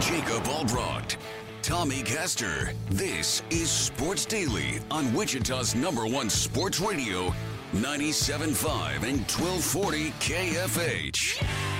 [0.00, 1.16] Jacob Albrocht,
[1.60, 2.70] Tommy Castor.
[2.88, 7.34] This is Sports Daily on Wichita's number one sports radio,
[7.72, 11.40] 97.5 and 1240 KFH.
[11.40, 11.77] Gotta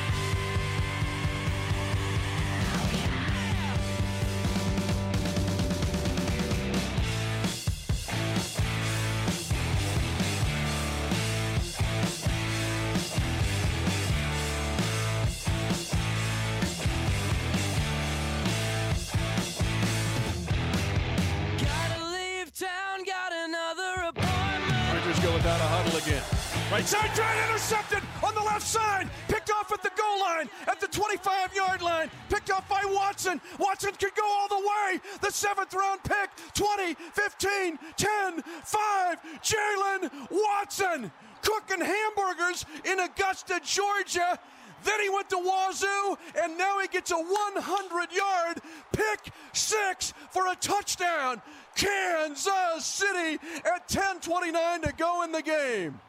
[25.49, 26.23] Without a huddle again.
[26.71, 29.09] Right side drive intercepted on the left side.
[29.29, 32.11] Picked off at the goal line, at the 25 yard line.
[32.29, 33.41] Picked off by Watson.
[33.59, 35.01] Watson could go all the way.
[35.23, 39.17] The seventh round pick 20, 15, 10, 5.
[39.41, 44.39] Jaylen Watson cooking hamburgers in Augusta, Georgia.
[44.85, 48.61] Then he went to Wazoo, and now he gets a 100 yard
[48.93, 51.41] pick six for a touchdown.
[51.79, 56.01] Kansas City at 10:29 to go in the game.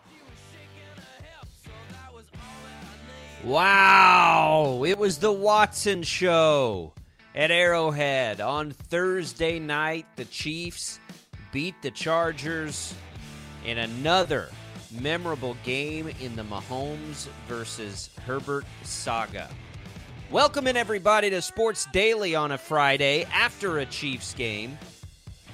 [3.43, 6.93] Wow, it was the Watson show
[7.33, 10.05] at Arrowhead on Thursday night.
[10.17, 10.99] The Chiefs
[11.53, 12.93] beat the Chargers
[13.65, 14.49] in another
[14.99, 19.47] memorable game in the Mahomes versus Herbert saga.
[20.31, 24.77] Welcome in everybody to Sports Daily on a Friday after a Chiefs game.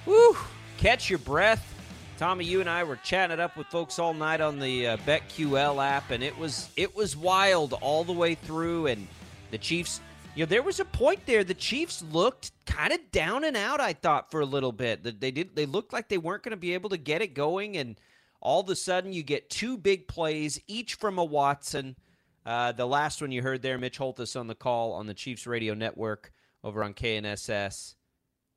[0.05, 0.37] Woo!
[0.77, 1.73] Catch your breath.
[2.17, 4.97] Tommy, you and I were chatting it up with folks all night on the uh,
[4.97, 8.87] BetQL app, and it was it was wild all the way through.
[8.87, 9.07] And
[9.51, 9.99] the Chiefs,
[10.33, 11.43] you know, there was a point there.
[11.43, 13.81] The Chiefs looked kind of down and out.
[13.81, 15.55] I thought for a little bit that they did.
[15.55, 17.99] They looked like they weren't going to be able to get it going, and
[18.39, 21.95] all of a sudden you get two big plays, each from a Watson.
[22.45, 25.47] Uh, the last one you heard there, Mitch Holthus on the call on the Chiefs
[25.47, 26.31] radio network
[26.63, 27.95] over on KNSS.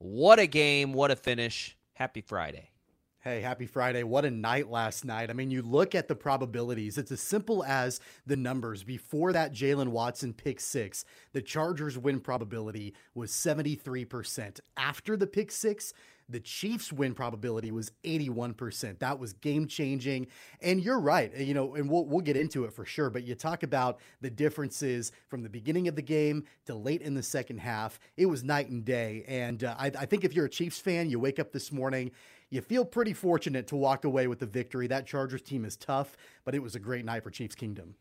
[0.00, 0.92] What a game!
[0.92, 1.76] What a finish!
[1.94, 2.70] Happy Friday.
[3.18, 4.04] Hey, happy Friday.
[4.04, 5.28] What a night last night.
[5.28, 8.84] I mean, you look at the probabilities, it's as simple as the numbers.
[8.84, 14.60] Before that Jaylen Watson pick six, the Chargers win probability was 73%.
[14.76, 15.92] After the pick six,
[16.28, 18.98] the Chiefs win probability was 81%.
[18.98, 20.26] That was game changing.
[20.60, 23.08] And you're right, you know, and we'll, we'll get into it for sure.
[23.08, 27.14] But you talk about the differences from the beginning of the game to late in
[27.14, 27.98] the second half.
[28.16, 29.24] It was night and day.
[29.26, 32.10] And uh, I, I think if you're a Chiefs fan, you wake up this morning,
[32.50, 34.86] you feel pretty fortunate to walk away with the victory.
[34.86, 37.94] That Chargers team is tough, but it was a great night for Chiefs Kingdom.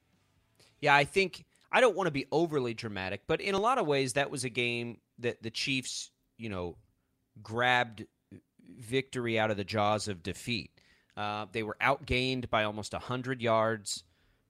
[0.81, 3.87] Yeah, I think I don't want to be overly dramatic, but in a lot of
[3.87, 6.77] ways, that was a game that the Chiefs, you know,
[7.41, 8.05] grabbed
[8.77, 10.71] victory out of the jaws of defeat.
[11.15, 14.03] Uh, they were outgained by almost 100 yards.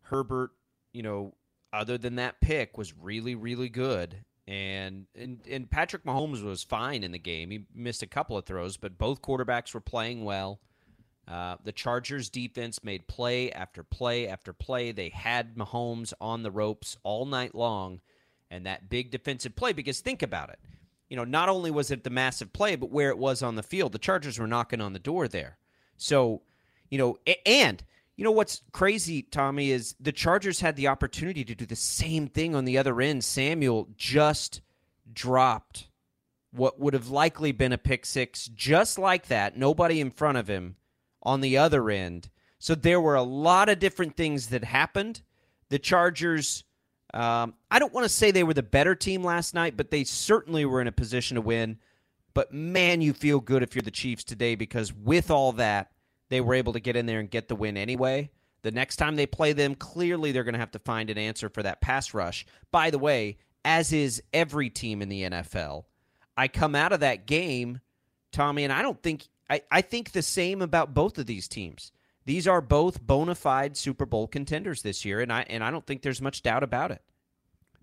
[0.04, 0.52] Herbert,
[0.94, 1.34] you know,
[1.72, 4.24] other than that pick, was really, really good.
[4.48, 7.52] And, and and Patrick Mahomes was fine in the game.
[7.52, 10.62] He missed a couple of throws, but both quarterbacks were playing well.
[11.28, 14.94] Uh, the Chargers defense made play after play after play.
[14.94, 18.00] They had Mahomes on the ropes all night long,
[18.50, 19.74] and that big defensive play.
[19.74, 20.60] Because think about it,
[21.10, 23.64] you know, not only was it the massive play, but where it was on the
[23.64, 25.58] field, the Chargers were knocking on the door there.
[25.98, 26.42] So,
[26.90, 27.84] you know, and
[28.16, 32.28] you know what's crazy, Tommy, is the Chargers had the opportunity to do the same
[32.28, 33.24] thing on the other end.
[33.24, 34.62] Samuel just
[35.14, 35.88] dropped
[36.52, 39.58] what would have likely been a pick six, just like that.
[39.58, 40.76] Nobody in front of him
[41.22, 42.30] on the other end.
[42.60, 45.22] So there were a lot of different things that happened.
[45.70, 46.64] The Chargers,
[47.14, 50.04] um, I don't want to say they were the better team last night, but they
[50.04, 51.78] certainly were in a position to win.
[52.34, 55.92] But man, you feel good if you're the Chiefs today because with all that,
[56.30, 58.30] they were able to get in there and get the win anyway.
[58.62, 61.50] The next time they play them, clearly they're going to have to find an answer
[61.50, 62.46] for that pass rush.
[62.72, 65.86] By the way, as is every team in the NFL.
[66.36, 67.80] I come out of that game,
[68.32, 71.92] Tommy, and I don't think I, I think the same about both of these teams.
[72.28, 75.88] These are both bona fide Super Bowl contenders this year, and I and I don't
[75.88, 77.02] think there's much doubt about it.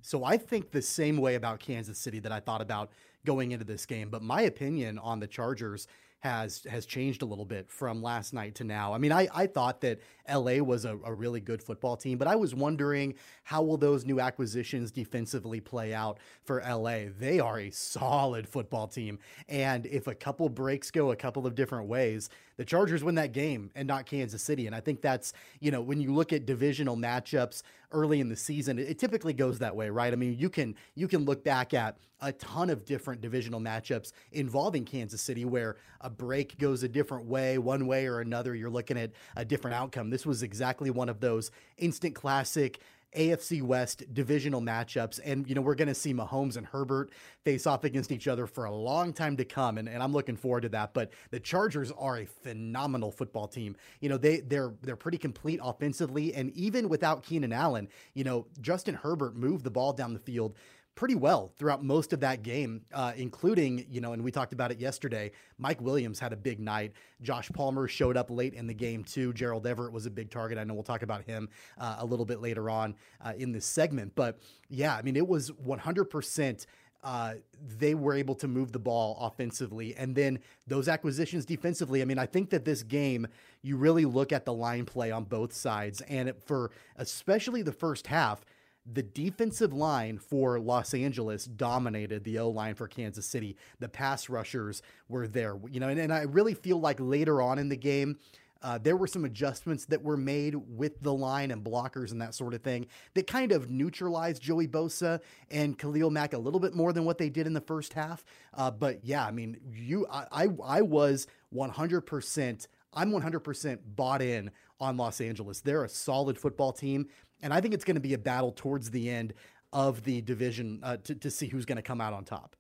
[0.03, 2.91] So I think the same way about Kansas City that I thought about
[3.25, 5.89] going into this game, but my opinion on the Chargers
[6.25, 8.95] has has changed a little bit from last night to now.
[8.95, 12.27] I mean, I, I thought that LA was a, a, really good football team, but
[12.27, 17.11] I was wondering how will those new acquisitions defensively play out for LA?
[17.19, 19.19] They are a solid football team.
[19.51, 23.33] And if a couple breaks go a couple of different ways, the Chargers win that
[23.33, 24.67] game and not Kansas City.
[24.67, 27.63] And I think that's, you know, when you look at divisional matchups
[27.93, 30.13] early in the season, it, it typically goes that way, right?
[30.13, 34.13] I mean, you can you can look back at a ton of different divisional matchups
[34.33, 38.55] involving Kansas City where a break goes a different way, one way or another.
[38.55, 40.11] You're looking at a different outcome.
[40.11, 42.81] This was exactly one of those instant classic
[43.15, 45.21] AFC West divisional matchups.
[45.25, 47.11] And, you know, we're going to see Mahomes and Herbert
[47.45, 49.79] face off against each other for a long time to come.
[49.79, 50.95] And, and I'm looking forward to that.
[50.95, 53.77] But the Chargers are a phenomenal football team.
[54.01, 56.35] You know, they, they're, they're pretty complete offensively.
[56.35, 60.55] And even without Keenan Allen, you know, Justin Herbert moved the ball down the field
[60.95, 64.71] pretty well throughout most of that game, uh, including, you know, and we talked about
[64.71, 65.31] it yesterday.
[65.59, 66.93] Mike Williams had a big night.
[67.23, 69.33] Josh Palmer showed up late in the game, too.
[69.33, 70.59] Gerald Everett was a big target.
[70.59, 71.49] I know we'll talk about him
[71.79, 74.13] uh, a little bit later on uh, in this segment.
[74.15, 74.39] But
[74.69, 76.67] yeah, I mean, it was 100%.
[77.03, 77.35] Uh,
[77.79, 79.95] they were able to move the ball offensively.
[79.95, 82.01] And then those acquisitions defensively.
[82.01, 83.27] I mean, I think that this game,
[83.63, 86.01] you really look at the line play on both sides.
[86.03, 88.43] And for especially the first half,
[88.91, 93.57] the defensive line for Los Angeles dominated the O line for Kansas City.
[93.79, 97.59] The pass rushers were there, you know, and, and I really feel like later on
[97.59, 98.19] in the game,
[98.65, 102.35] uh, there were some adjustments that were made with the line and blockers and that
[102.35, 105.21] sort of thing that kind of neutralized Joey Bosa
[105.51, 108.25] and Khalil Mack a little bit more than what they did in the first half.
[108.55, 112.67] Uh, but yeah, I mean, you, I, I, I was 100%.
[112.95, 115.61] I'm 100% bought in on Los Angeles.
[115.61, 117.09] They're a solid football team.
[117.45, 119.35] And I think it's going to be a battle towards the end
[119.71, 122.57] of the division uh, to, to see who's going to come out on top.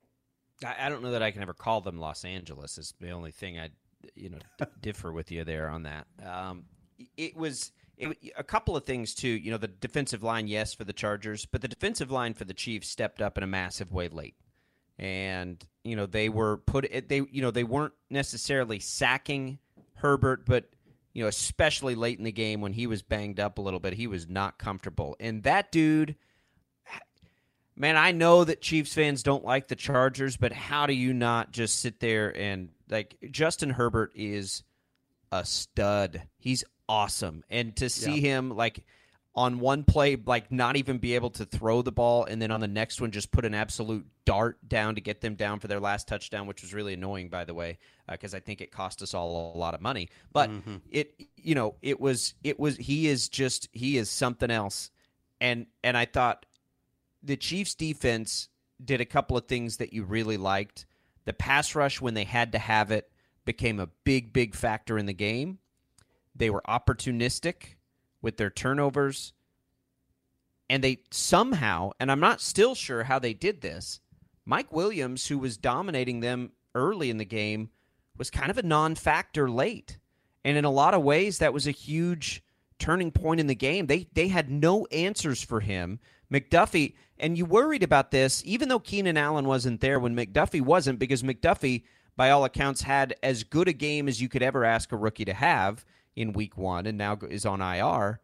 [0.64, 2.76] I, don't know that I can ever call them Los Angeles.
[2.76, 3.70] Is the only thing I,
[4.14, 6.06] you know, d- differ with you there on that.
[6.24, 6.64] Um,
[7.16, 9.28] it was it, a couple of things too.
[9.28, 12.54] You know, the defensive line, yes, for the Chargers, but the defensive line for the
[12.54, 14.36] Chiefs stepped up in a massive way late,
[14.98, 16.86] and you know they were put.
[17.08, 19.58] They you know they weren't necessarily sacking
[19.94, 20.73] Herbert, but
[21.14, 23.94] you know, especially late in the game when he was banged up a little bit,
[23.94, 25.16] he was not comfortable.
[25.18, 26.16] And that dude,
[27.76, 31.52] man, I know that Chiefs fans don't like the Chargers, but how do you not
[31.52, 34.64] just sit there and like Justin Herbert is
[35.34, 36.22] a stud.
[36.38, 37.44] He's awesome.
[37.50, 38.36] And to see yeah.
[38.36, 38.84] him like
[39.36, 42.60] on one play, like not even be able to throw the ball, and then on
[42.60, 45.80] the next one, just put an absolute dart down to get them down for their
[45.80, 47.78] last touchdown, which was really annoying, by the way,
[48.08, 50.08] because uh, I think it cost us all a lot of money.
[50.32, 50.76] But mm-hmm.
[50.88, 54.90] it, you know, it was, it was, he is just, he is something else.
[55.40, 56.46] And, and I thought
[57.22, 58.48] the Chiefs defense
[58.82, 60.86] did a couple of things that you really liked.
[61.24, 63.10] The pass rush, when they had to have it,
[63.44, 65.58] became a big, big factor in the game.
[66.36, 67.74] They were opportunistic
[68.24, 69.32] with their turnovers.
[70.68, 74.00] And they somehow, and I'm not still sure how they did this,
[74.46, 77.70] Mike Williams, who was dominating them early in the game,
[78.16, 79.98] was kind of a non factor late.
[80.44, 82.42] And in a lot of ways, that was a huge
[82.78, 83.86] turning point in the game.
[83.86, 86.00] They they had no answers for him.
[86.32, 90.98] McDuffie, and you worried about this, even though Keenan Allen wasn't there when McDuffie wasn't,
[90.98, 91.84] because McDuffie,
[92.16, 95.26] by all accounts, had as good a game as you could ever ask a rookie
[95.26, 95.84] to have
[96.16, 98.20] in week one and now is on IR.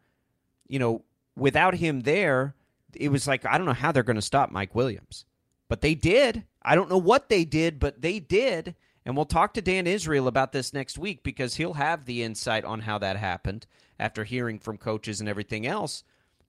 [0.67, 1.03] You know,
[1.35, 2.55] without him there,
[2.95, 5.25] it was like, I don't know how they're going to stop Mike Williams.
[5.67, 6.43] But they did.
[6.61, 8.75] I don't know what they did, but they did.
[9.05, 12.65] And we'll talk to Dan Israel about this next week because he'll have the insight
[12.65, 13.65] on how that happened
[13.99, 16.03] after hearing from coaches and everything else.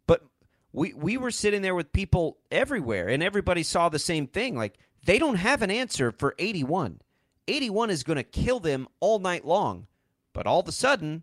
[0.06, 0.24] But
[0.72, 4.56] we we were sitting there with people everywhere and everybody saw the same thing.
[4.56, 7.00] Like they don't have an answer for 81.
[7.48, 9.86] 81 is going to kill them all night long.
[10.32, 11.22] But all of a sudden,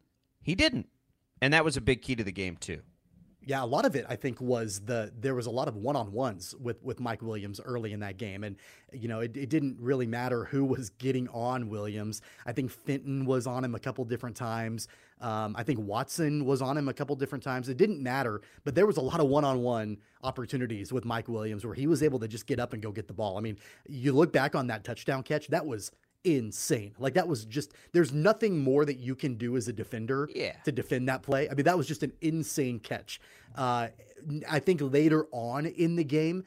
[0.50, 0.89] he didn't.
[1.41, 2.82] And that was a big key to the game, too.
[3.46, 5.96] Yeah, a lot of it I think was the there was a lot of one
[5.96, 8.58] on ones with with Mike Williams early in that game, and
[8.91, 12.22] you know it, it didn't really matter who was getting on Williams.
[12.46, 14.88] I think Fenton was on him a couple different times.
[15.22, 17.70] Um, I think Watson was on him a couple different times.
[17.70, 21.29] It didn't matter, but there was a lot of one on one opportunities with Mike
[21.29, 23.38] Williams where he was able to just get up and go get the ball.
[23.38, 25.91] I mean, you look back on that touchdown catch, that was
[26.24, 26.94] insane.
[27.00, 30.54] Like that was just there's nothing more that you can do as a defender yeah.
[30.66, 31.50] to defend that play.
[31.50, 33.20] I mean that was just an insane catch.
[33.56, 33.88] Uh,
[34.50, 36.44] I think later on in the game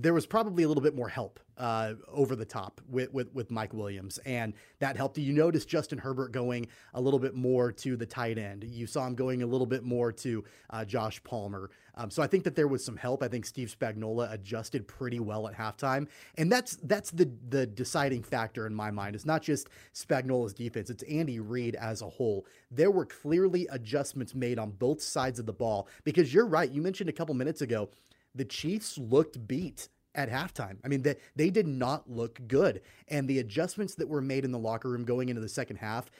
[0.00, 3.50] there was probably a little bit more help uh, over the top with, with, with
[3.50, 5.18] Mike Williams, and that helped.
[5.18, 8.62] You notice Justin Herbert going a little bit more to the tight end.
[8.62, 11.70] You saw him going a little bit more to uh, Josh Palmer.
[11.96, 13.24] Um, so I think that there was some help.
[13.24, 18.22] I think Steve Spagnuolo adjusted pretty well at halftime, and that's that's the the deciding
[18.22, 19.16] factor in my mind.
[19.16, 22.46] It's not just Spagnuolo's defense; it's Andy Reid as a whole.
[22.70, 26.70] There were clearly adjustments made on both sides of the ball because you're right.
[26.70, 27.90] You mentioned a couple minutes ago
[28.34, 30.78] the Chiefs looked beat at halftime.
[30.84, 32.82] I mean, they, they did not look good.
[33.08, 36.10] And the adjustments that were made in the locker room going into the second half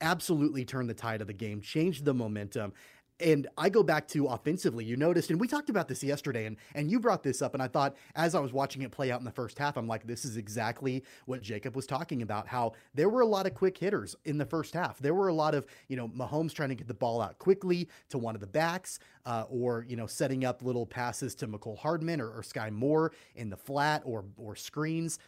[0.00, 2.72] absolutely turned the tide of the game, changed the momentum.
[3.18, 6.56] And I go back to offensively, you noticed, and we talked about this yesterday, and,
[6.74, 9.20] and you brought this up, and I thought as I was watching it play out
[9.20, 12.46] in the first half, I'm like, this is exactly what Jacob was talking about.
[12.46, 14.98] How there were a lot of quick hitters in the first half.
[14.98, 17.88] There were a lot of, you know, Mahomes trying to get the ball out quickly
[18.10, 21.78] to one of the backs, uh, or, you know, setting up little passes to Mecole
[21.78, 25.18] Hardman or, or Skyy Moore in the flat or or screens.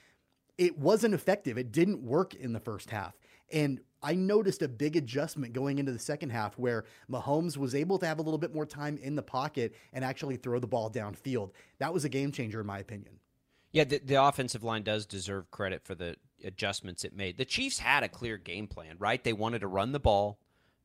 [0.58, 1.56] It wasn't effective.
[1.56, 3.16] It didn't work in the first half.
[3.50, 7.98] And I noticed a big adjustment going into the second half where Mahomes was able
[7.98, 10.90] to have a little bit more time in the pocket and actually throw the ball
[10.90, 11.50] downfield.
[11.78, 13.18] That was a game changer, in my opinion.
[13.72, 17.36] Yeah, the, the offensive line does deserve credit for the adjustments it made.
[17.36, 19.22] The Chiefs had a clear game plan, right?
[19.22, 20.38] They wanted to run the ball,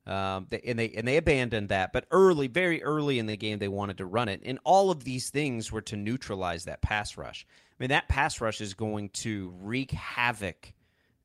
[0.06, 1.92] um, and they and they abandoned that.
[1.92, 5.04] But early, very early in the game, they wanted to run it, and all of
[5.04, 7.46] these things were to neutralize that pass rush.
[7.70, 10.74] I mean, that pass rush is going to wreak havoc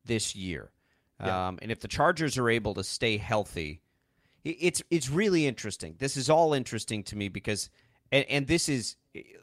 [0.05, 0.71] this year.
[1.23, 1.47] Yeah.
[1.47, 3.81] Um, and if the Chargers are able to stay healthy,
[4.43, 5.95] it's it's really interesting.
[5.99, 7.69] This is all interesting to me because,
[8.11, 8.95] and, and this is,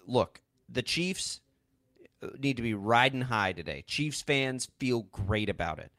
[0.06, 1.40] look, the Chiefs
[2.38, 3.84] need to be riding high today.
[3.86, 5.92] Chiefs fans feel great about it.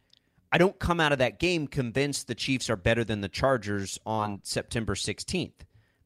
[0.51, 4.00] I don't come out of that game convinced the Chiefs are better than the Chargers
[4.05, 5.51] on September 16th.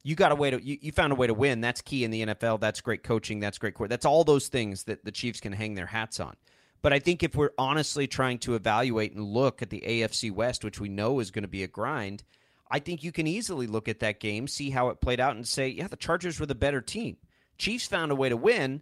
[0.04, 1.62] You got a way to you, you found a way to win.
[1.62, 2.60] That's key in the NFL.
[2.60, 3.40] That's great coaching.
[3.40, 3.92] That's great court.
[3.92, 6.36] That's all those things that the Chiefs can hang their hats on.
[6.82, 10.64] But I think if we're honestly trying to evaluate and look at the AFC West,
[10.64, 12.24] which we know is going to be a grind,
[12.72, 15.48] I think you can easily look at that game, see how it played out, and
[15.48, 17.18] say, yeah, the Chargers were the better team.
[17.58, 18.82] Chiefs found a way to win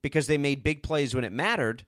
[0.00, 1.84] because they made big plays when it mattered,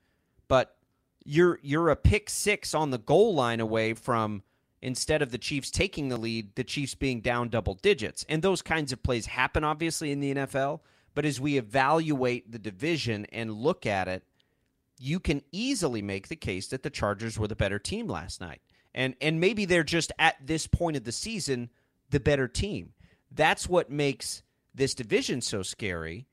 [0.48, 0.76] but
[1.24, 4.42] you're you're a pick six on the goal line away from
[4.82, 8.24] instead of the Chiefs taking the lead, the Chiefs being down double digits.
[8.28, 10.80] And those kinds of plays happen obviously in the NFL,
[11.14, 14.24] but as we evaluate the division and look at it,
[14.98, 18.60] you can easily make the case that the Chargers were the better team last night.
[18.94, 21.70] And and maybe they're just at this point of the season
[22.10, 22.92] the better team.
[23.30, 24.42] That's what makes
[24.74, 26.26] this division so scary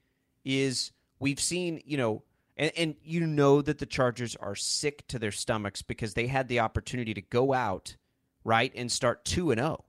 [0.43, 2.24] is we've seen, you know,
[2.57, 6.48] and, and you know that the Chargers are sick to their stomachs because they had
[6.48, 7.98] the opportunity to go out,
[8.45, 9.84] right, and start 2 and 0.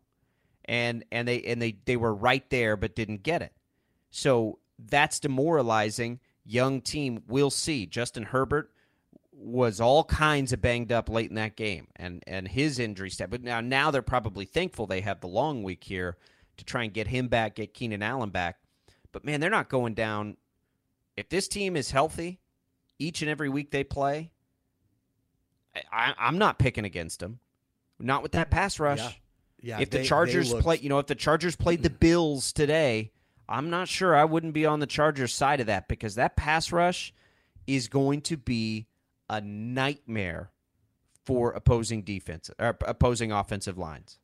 [0.65, 3.53] And and they and they they were right there but didn't get it.
[4.11, 7.23] So that's demoralizing young team.
[7.27, 7.87] We'll see.
[7.87, 8.71] Justin Herbert
[9.33, 13.31] was all kinds of banged up late in that game, and and his injury step.
[13.31, 16.17] But now now they're probably thankful they have the long week here
[16.57, 18.59] to try and get him back, get Keenan Allen back.
[19.13, 20.37] But man, they're not going down.
[21.17, 22.41] If this team is healthy,
[22.99, 24.31] each and every week they play,
[25.93, 27.41] I, am not picking against them.
[27.99, 28.99] Not with that pass rush.
[28.99, 29.11] Yeah.
[29.63, 33.11] Yeah, if they, the Chargers play, you know, if the Chargers played the Bills today,
[33.49, 36.73] I'm not sure I wouldn't be on the Chargers side of that because that pass
[36.73, 37.13] rush
[37.67, 38.87] is going to be
[39.29, 40.51] a nightmare
[41.25, 44.19] for opposing defense or opposing offensive lines.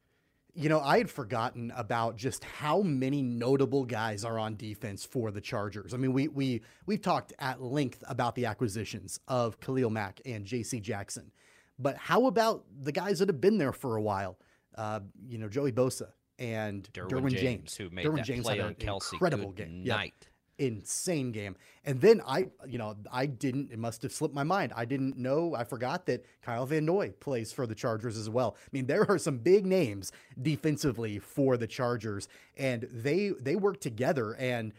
[0.55, 5.31] You know, I had forgotten about just how many notable guys are on defense for
[5.31, 5.95] the Chargers.
[5.95, 10.45] I mean, we we we've talked at length about the acquisitions of Khalil Mack and
[10.45, 10.81] J.C.
[10.81, 11.33] Jackson,
[11.79, 14.39] but how about the guys that have been there for a while?
[14.77, 16.09] Uh, you know, Joey Bosa,
[16.39, 19.13] and Derwin, Derwin James, James, who made Derwin that James play had an Kelce.
[19.13, 19.85] incredible Good game.
[19.85, 20.15] Night.
[20.59, 21.57] Yeah, insane game.
[21.85, 23.73] And then I, you know, I didn't.
[23.73, 24.73] It must have slipped my mind.
[24.77, 25.55] I didn't know.
[25.55, 28.57] I forgot that Kyle Van Noy plays for the Chargers as well.
[28.61, 33.81] I mean, there are some big names defensively for the Chargers, and they they work
[33.81, 34.73] together and.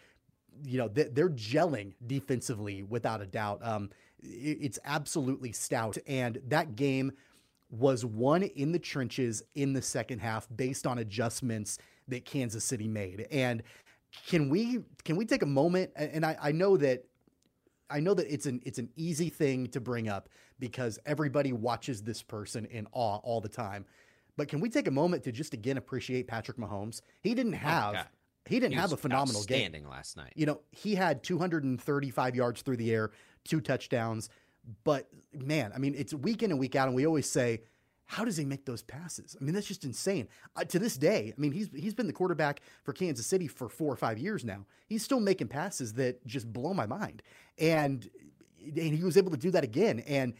[0.63, 3.65] You know they're gelling defensively without a doubt.
[3.65, 3.89] Um,
[4.21, 7.13] it's absolutely stout, and that game
[7.73, 12.87] was won in the trenches in the second half based on adjustments that Kansas City
[12.87, 13.27] made.
[13.31, 13.63] And
[14.27, 17.05] can we can we take a moment and I, I know that
[17.89, 22.03] I know that it's an it's an easy thing to bring up because everybody watches
[22.03, 23.85] this person in awe all the time.
[24.37, 27.01] But can we take a moment to just again appreciate Patrick Mahomes?
[27.21, 28.03] He didn't oh have oh
[28.45, 30.33] he didn't he have a phenomenal game last night.
[30.35, 33.11] You know, he had 235 yards through the air,
[33.45, 34.29] two touchdowns.
[34.83, 37.61] But man, I mean, it's week in and week out, and we always say,
[38.05, 39.35] how does he make those passes?
[39.39, 40.27] I mean, that's just insane.
[40.55, 43.69] Uh, to this day, I mean, he's he's been the quarterback for Kansas City for
[43.69, 44.65] four or five years now.
[44.85, 47.23] He's still making passes that just blow my mind,
[47.57, 48.09] and
[48.61, 49.99] and he was able to do that again.
[50.01, 50.33] And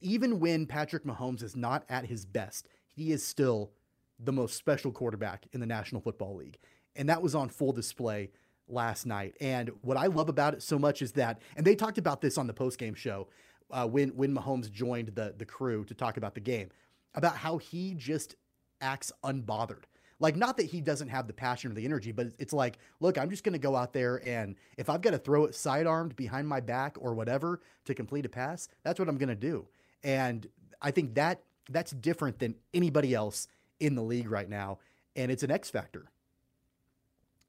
[0.00, 3.70] even when Patrick Mahomes is not at his best, he is still
[4.18, 6.58] the most special quarterback in the National Football League,
[6.94, 8.30] and that was on full display
[8.68, 9.34] last night.
[9.40, 12.36] And what I love about it so much is that, and they talked about this
[12.36, 13.28] on the postgame show
[13.70, 16.70] uh, when when Mahomes joined the the crew to talk about the game
[17.14, 18.36] about how he just
[18.80, 19.84] acts unbothered.
[20.20, 23.18] Like, not that he doesn't have the passion or the energy, but it's like, look,
[23.18, 26.16] I'm just going to go out there and if I've got to throw it sidearmed
[26.16, 29.68] behind my back or whatever to complete a pass, that's what I'm going to do.
[30.02, 30.46] And
[30.82, 33.48] I think that that's different than anybody else
[33.80, 34.78] in the league right now,
[35.14, 36.10] and it's an X factor.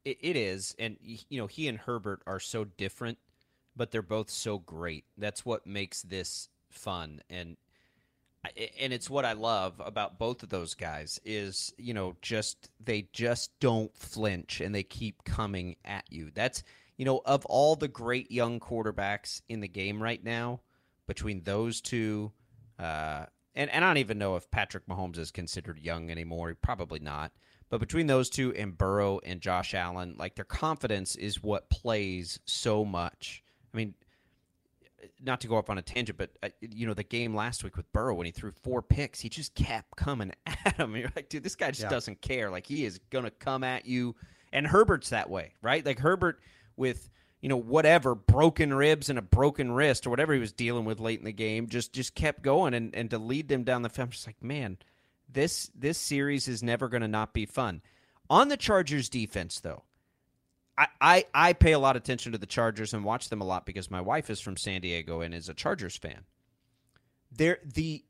[0.04, 3.18] it, it is, and you know, he and Herbert are so different,
[3.76, 5.04] but they're both so great.
[5.16, 7.56] That's what makes this fun, and
[8.80, 13.08] and it's what I love about both of those guys is you know just they
[13.12, 16.30] just don't flinch and they keep coming at you.
[16.34, 16.62] That's
[16.96, 20.60] you know of all the great young quarterbacks in the game right now,
[21.06, 22.32] between those two,
[22.78, 26.54] uh, and and I don't even know if Patrick Mahomes is considered young anymore.
[26.60, 27.32] Probably not.
[27.68, 32.40] But between those two and Burrow and Josh Allen, like their confidence is what plays
[32.44, 33.44] so much.
[33.72, 33.94] I mean,
[35.22, 37.76] not to go up on a tangent, but uh, you know the game last week
[37.76, 40.94] with Burrow when he threw four picks, he just kept coming at him.
[40.96, 41.88] You're like, dude, this guy just Yeah.
[41.88, 42.50] doesn't care.
[42.50, 44.14] Like he is gonna come at you.
[44.52, 45.84] And Herbert's that way, right?
[45.86, 46.40] Like Herbert
[46.76, 47.08] with
[47.40, 51.00] you know whatever broken ribs and a broken wrist or whatever he was dealing with
[51.00, 53.88] late in the game, just just kept going and and to lead them down the
[53.88, 54.08] field.
[54.08, 54.76] I'm just like, man,
[55.32, 57.80] this this series is never gonna not be fun.
[58.28, 59.82] On the Chargers defense, though,
[60.80, 63.44] I, I, I pay a lot of attention to the Chargers and watch them a
[63.44, 66.24] lot because my wife is from San Diego and is a Chargers fan.
[67.30, 68.02] There the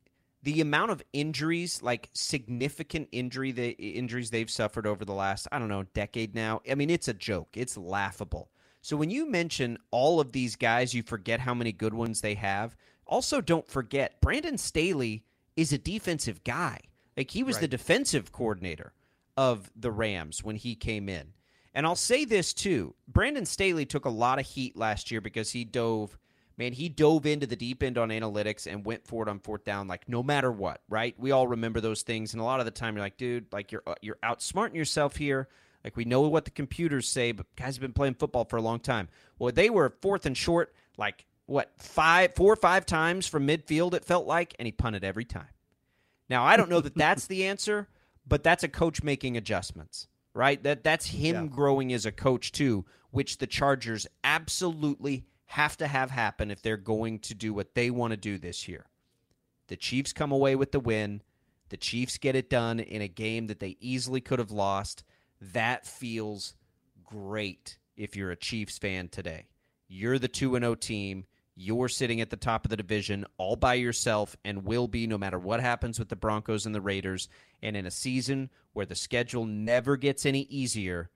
[0.43, 5.59] the amount of injuries, like significant injury the injuries they've suffered over the last, I
[5.59, 6.61] don't know, decade now.
[6.69, 7.49] I mean, it's a joke.
[7.53, 8.49] It's laughable.
[8.81, 12.35] So when you mention all of these guys, you forget how many good ones they
[12.35, 12.75] have.
[13.05, 15.25] Also, don't forget Brandon Staley
[15.55, 16.79] is a defensive guy.
[17.17, 18.93] Like he was the defensive coordinator
[19.35, 21.33] of the Rams when he came in.
[21.73, 22.95] And I'll say this too.
[23.07, 26.17] Brandon Staley took a lot of heat last year because he dove,
[26.57, 29.63] man, he dove into the deep end on analytics and went for it on fourth
[29.63, 31.15] down, like no matter what, right?
[31.17, 32.33] We all remember those things.
[32.33, 35.15] And a lot of the time you're like, dude, like you're, uh, you're outsmarting yourself
[35.15, 35.47] here.
[35.83, 38.61] Like we know what the computers say, but guys have been playing football for a
[38.61, 39.07] long time.
[39.39, 43.93] Well, they were fourth and short, like what, five, four or five times from midfield,
[43.93, 45.49] it felt like, and he punted every time.
[46.29, 47.89] Now, I don't know that that's the answer,
[48.27, 50.61] but that's a coach making adjustments, right?
[50.63, 51.47] That that's him Yeah.
[51.47, 56.77] growing as a coach too, which the Chargers absolutely have to have happen if they're
[56.77, 58.85] going to do what they want to do this year.
[59.67, 61.21] The Chiefs come away with the win.
[61.69, 65.03] The Chiefs get it done in a game that they easily could have lost.
[65.39, 66.55] That feels
[67.03, 69.47] great if you're a Chiefs fan today.
[69.87, 71.25] You're the 2 0 team.
[71.55, 75.17] You're sitting at the top of the division all by yourself and will be no
[75.17, 77.27] matter what happens with the Broncos and the Raiders.
[77.61, 81.09] And in a season where the schedule never gets any easier,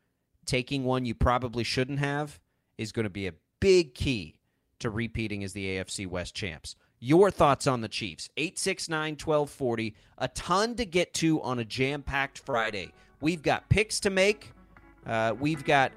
[0.46, 2.40] taking one you probably shouldn't have
[2.78, 4.36] is going to be a big key
[4.80, 6.76] to repeating as the AFC West champs.
[7.00, 8.30] Your thoughts on the Chiefs?
[8.38, 9.96] 869 1240.
[10.18, 12.92] A ton to get to on a jam packed Friday.
[13.22, 14.52] We've got picks to make.
[15.06, 15.92] Uh, we've got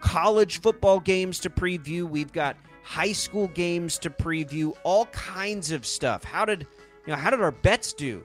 [0.00, 2.08] college football games to preview.
[2.08, 2.56] We've got
[2.90, 4.74] high school games to preview.
[4.82, 6.24] All kinds of stuff.
[6.24, 6.66] How did
[7.06, 7.16] you know?
[7.16, 8.24] How did our bets do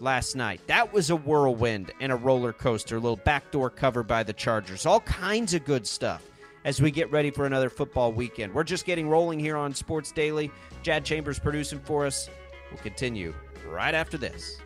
[0.00, 0.62] last night?
[0.66, 2.96] That was a whirlwind and a roller coaster.
[2.96, 4.86] A little backdoor cover by the Chargers.
[4.86, 6.22] All kinds of good stuff
[6.64, 8.54] as we get ready for another football weekend.
[8.54, 10.50] We're just getting rolling here on Sports Daily.
[10.82, 12.30] Jad Chambers producing for us.
[12.70, 13.34] We'll continue
[13.68, 14.58] right after this.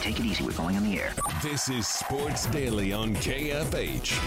[0.00, 0.42] Take it easy.
[0.42, 1.12] We're going on the air.
[1.42, 4.18] This is Sports Daily on KFH.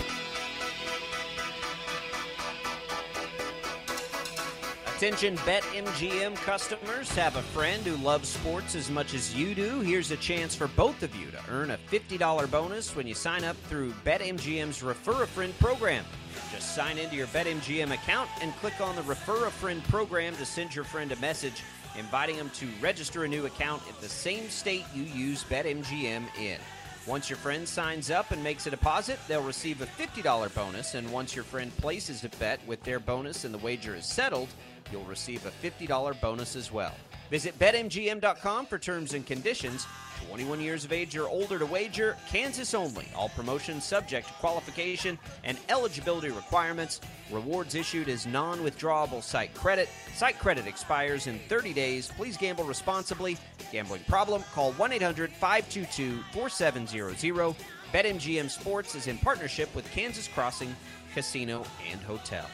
[4.96, 7.10] Attention BetMGM customers.
[7.16, 9.82] Have a friend who loves sports as much as you do.
[9.82, 13.44] Here's a chance for both of you to earn a $50 bonus when you sign
[13.44, 16.06] up through BetMGM's Refer a Friend program.
[16.54, 20.46] Just sign into your BetMGM account and click on the Refer a Friend program to
[20.46, 21.64] send your friend a message
[21.98, 26.60] inviting them to register a new account at the same state you use BetMGM in.
[27.06, 30.96] Once your friend signs up and makes a deposit, they'll receive a $50 bonus.
[30.96, 34.48] And once your friend places a bet with their bonus and the wager is settled,
[34.92, 36.94] you'll receive a $50 bonus as well.
[37.30, 39.86] Visit BetMGM.com for terms and conditions.
[40.30, 43.08] 21 years of age or older to wager, Kansas only.
[43.16, 47.02] All promotions subject to qualification and eligibility requirements.
[47.32, 49.90] Rewards issued as non withdrawable site credit.
[50.16, 52.12] Site credit expires in 30 days.
[52.16, 53.38] Please gamble responsibly.
[53.72, 54.44] Gambling problem?
[54.54, 57.56] Call 1 800 522 4700.
[57.94, 60.76] BetMGM Sports is in partnership with Kansas Crossing
[61.14, 62.50] Casino and Hotel.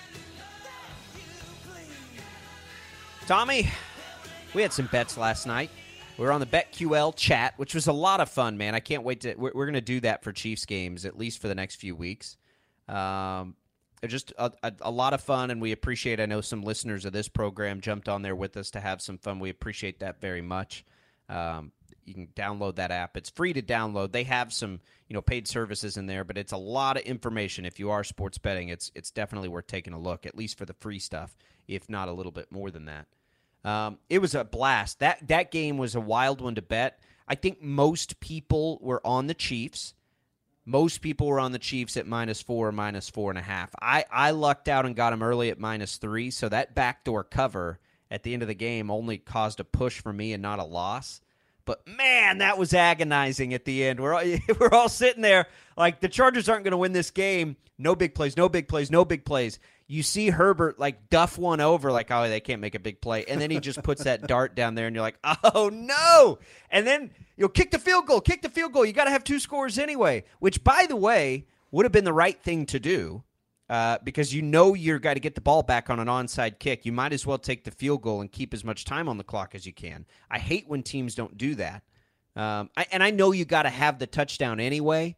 [3.25, 3.69] Tommy,
[4.53, 5.69] we had some bets last night.
[6.19, 8.75] We were on the BetQL chat, which was a lot of fun, man.
[8.75, 9.36] I can't wait to.
[9.36, 11.95] We're, we're going to do that for Chiefs games at least for the next few
[11.95, 12.36] weeks.
[12.89, 13.55] Um,
[14.05, 16.19] just a, a, a, lot of fun, and we appreciate.
[16.19, 19.17] I know some listeners of this program jumped on there with us to have some
[19.17, 19.39] fun.
[19.39, 20.84] We appreciate that very much.
[21.29, 21.71] Um,
[22.03, 23.15] you can download that app.
[23.15, 24.12] It's free to download.
[24.12, 27.63] They have some you know paid services in there, but it's a lot of information.
[27.63, 30.65] If you are sports betting, it's it's definitely worth taking a look, at least for
[30.65, 31.38] the free stuff,
[31.69, 33.05] if not a little bit more than that.
[33.63, 35.00] Um, it was a blast.
[35.00, 37.00] That that game was a wild one to bet.
[37.28, 39.93] I think most people were on the Chiefs.
[40.65, 43.72] Most people were on the Chiefs at minus four or minus four and a half.
[43.82, 47.80] I, I lucked out and got them early at minus three, so that backdoor cover
[48.12, 50.63] at the end of the game only caused a push for me and not a
[50.63, 51.22] loss.
[51.65, 54.00] But man, that was agonizing at the end.
[54.00, 54.24] We're all,
[54.60, 57.58] we're all sitting there like the Chargers aren't going to win this game.
[57.78, 59.60] No big plays, no big plays, no big plays
[59.91, 63.25] you see Herbert like duff one over, like, oh, they can't make a big play.
[63.25, 66.38] And then he just puts that dart down there, and you're like, oh, no.
[66.69, 68.86] And then you'll kick the field goal, kick the field goal.
[68.86, 72.13] You got to have two scores anyway, which, by the way, would have been the
[72.13, 73.23] right thing to do
[73.67, 76.86] uh, because you know you're got to get the ball back on an onside kick.
[76.86, 79.23] You might as well take the field goal and keep as much time on the
[79.23, 80.06] clock as you can.
[80.30, 81.82] I hate when teams don't do that.
[82.36, 85.17] Um, I, and I know you got to have the touchdown anyway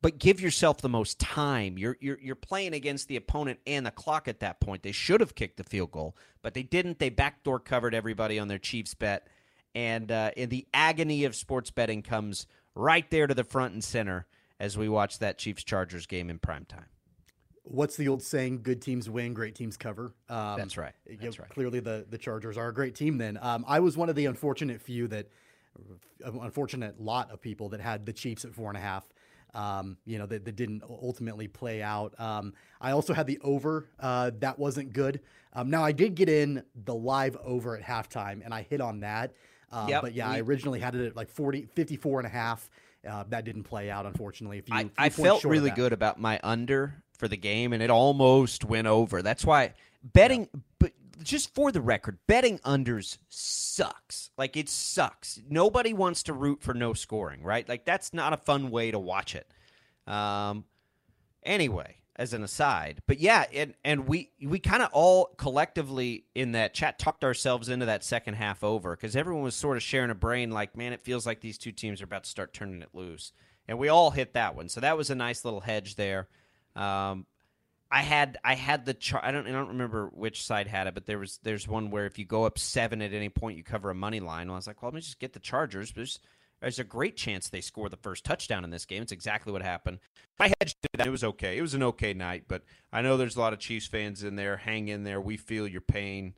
[0.00, 1.76] but give yourself the most time.
[1.78, 4.82] You're, you're you're playing against the opponent and the clock at that point.
[4.82, 6.98] They should have kicked the field goal, but they didn't.
[6.98, 9.26] They backdoor covered everybody on their Chiefs bet,
[9.74, 13.82] and uh, in the agony of sports betting comes right there to the front and
[13.82, 14.26] center
[14.60, 16.86] as we watch that Chiefs Chargers game in prime time.
[17.64, 18.62] What's the old saying?
[18.62, 20.14] Good teams win, great teams cover.
[20.28, 20.94] Um, That's right.
[21.06, 21.50] That's you know, right.
[21.50, 23.18] Clearly, the the Chargers are a great team.
[23.18, 25.28] Then um, I was one of the unfortunate few that
[26.24, 29.06] unfortunate lot of people that had the Chiefs at four and a half
[29.54, 32.18] um, you know, that, that, didn't ultimately play out.
[32.20, 33.88] Um, I also had the over.
[33.98, 35.20] Uh, that wasn't good.
[35.52, 39.00] Um, now, I did get in the live over at halftime, and I hit on
[39.00, 39.32] that.
[39.72, 42.30] Uh, yep, but yeah, we, I originally had it at like 40, 54 and a
[42.30, 42.70] half.
[43.08, 44.58] Uh, that didn't play out, unfortunately.
[44.58, 47.90] If you, I, I felt really good about my under for the game, and it
[47.90, 49.22] almost went over.
[49.22, 50.60] That's why betting, yeah.
[51.22, 54.30] Just for the record, betting unders sucks.
[54.36, 55.40] Like it sucks.
[55.48, 57.68] Nobody wants to root for no scoring, right?
[57.68, 59.50] Like that's not a fun way to watch it.
[60.10, 60.64] Um,
[61.42, 66.52] anyway, as an aside, but yeah, and and we we kind of all collectively in
[66.52, 70.10] that chat talked ourselves into that second half over because everyone was sort of sharing
[70.10, 72.82] a brain like, man, it feels like these two teams are about to start turning
[72.82, 73.32] it loose,
[73.68, 74.68] and we all hit that one.
[74.68, 76.28] So that was a nice little hedge there.
[76.74, 77.26] Um,
[77.90, 79.24] I had I had the chart.
[79.24, 82.06] I don't I don't remember which side had it, but there was there's one where
[82.06, 84.48] if you go up seven at any point, you cover a money line.
[84.48, 85.92] Well, I was like, well, let me just get the Chargers.
[85.92, 86.18] There's
[86.60, 89.02] there's a great chance they score the first touchdown in this game.
[89.02, 90.00] It's exactly what happened.
[90.40, 91.06] I hedged that.
[91.06, 91.56] It was okay.
[91.56, 94.36] It was an okay night, but I know there's a lot of Chiefs fans in
[94.36, 94.56] there.
[94.56, 95.20] Hang in there.
[95.20, 96.34] We feel your pain.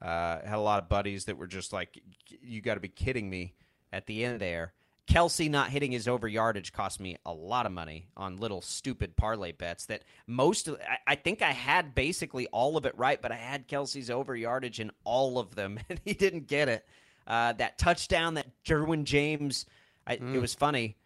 [0.00, 2.00] Uh, had a lot of buddies that were just like,
[2.42, 3.54] you got to be kidding me
[3.92, 4.72] at the end there.
[5.06, 9.16] Kelce not hitting his over yardage cost me a lot of money on little stupid
[9.16, 13.20] parlay bets that most of, I, I think I had basically all of it right,
[13.20, 16.86] but I had Kelce's over yardage in all of them and he didn't get it.
[17.26, 19.66] Uh, that touchdown that Derwin James,
[20.06, 20.34] I, mm.
[20.34, 20.96] it was funny.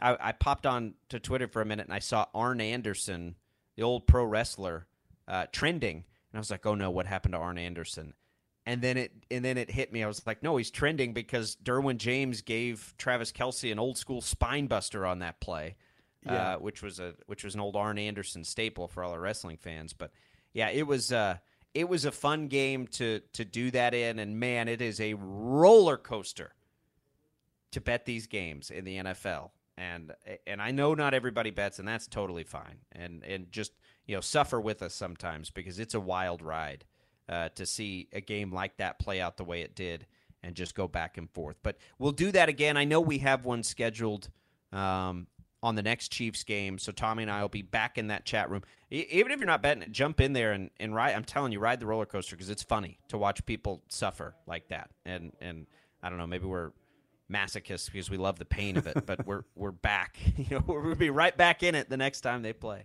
[0.00, 3.34] I, I, popped on to Twitter for a minute and I saw Arn Anderson,
[3.76, 4.86] the old pro wrestler,
[5.26, 5.96] uh, trending.
[5.96, 8.14] And I was like, oh no, what happened to Arn Anderson?
[8.66, 10.02] And then it and then it hit me.
[10.02, 14.22] I was like, no, he's trending because Derwin James gave Travis Kelce an old school
[14.22, 15.76] spine buster on that play,
[16.24, 16.54] yeah.
[16.54, 19.58] uh, which was a which was an old Arn Anderson staple for all our wrestling
[19.58, 19.92] fans.
[19.92, 20.12] But
[20.54, 21.36] yeah, it was uh,
[21.74, 25.14] it was a fun game to to do that in, and man, it is a
[25.14, 26.54] roller coaster
[27.72, 29.50] to bet these games in the NFL.
[29.76, 30.12] And
[30.46, 32.78] and I know not everybody bets, and that's totally fine.
[32.92, 33.72] And and just
[34.06, 36.84] you know suffer with us sometimes because it's a wild ride
[37.28, 40.06] uh, to see a game like that play out the way it did
[40.42, 41.56] and just go back and forth.
[41.62, 42.76] But we'll do that again.
[42.76, 44.28] I know we have one scheduled
[44.72, 45.26] um,
[45.62, 48.50] on the next Chiefs game, so Tommy and I will be back in that chat
[48.50, 48.62] room.
[48.90, 51.14] even if you're not betting it, jump in there and, and ride.
[51.14, 54.68] I'm telling you, ride the roller coaster because it's funny to watch people suffer like
[54.68, 54.90] that.
[55.06, 55.66] And and
[56.02, 56.72] I don't know, maybe we're
[57.32, 60.18] masochists because we love the pain of it, but we're we're back.
[60.36, 62.84] You know, we'll be right back in it the next time they play.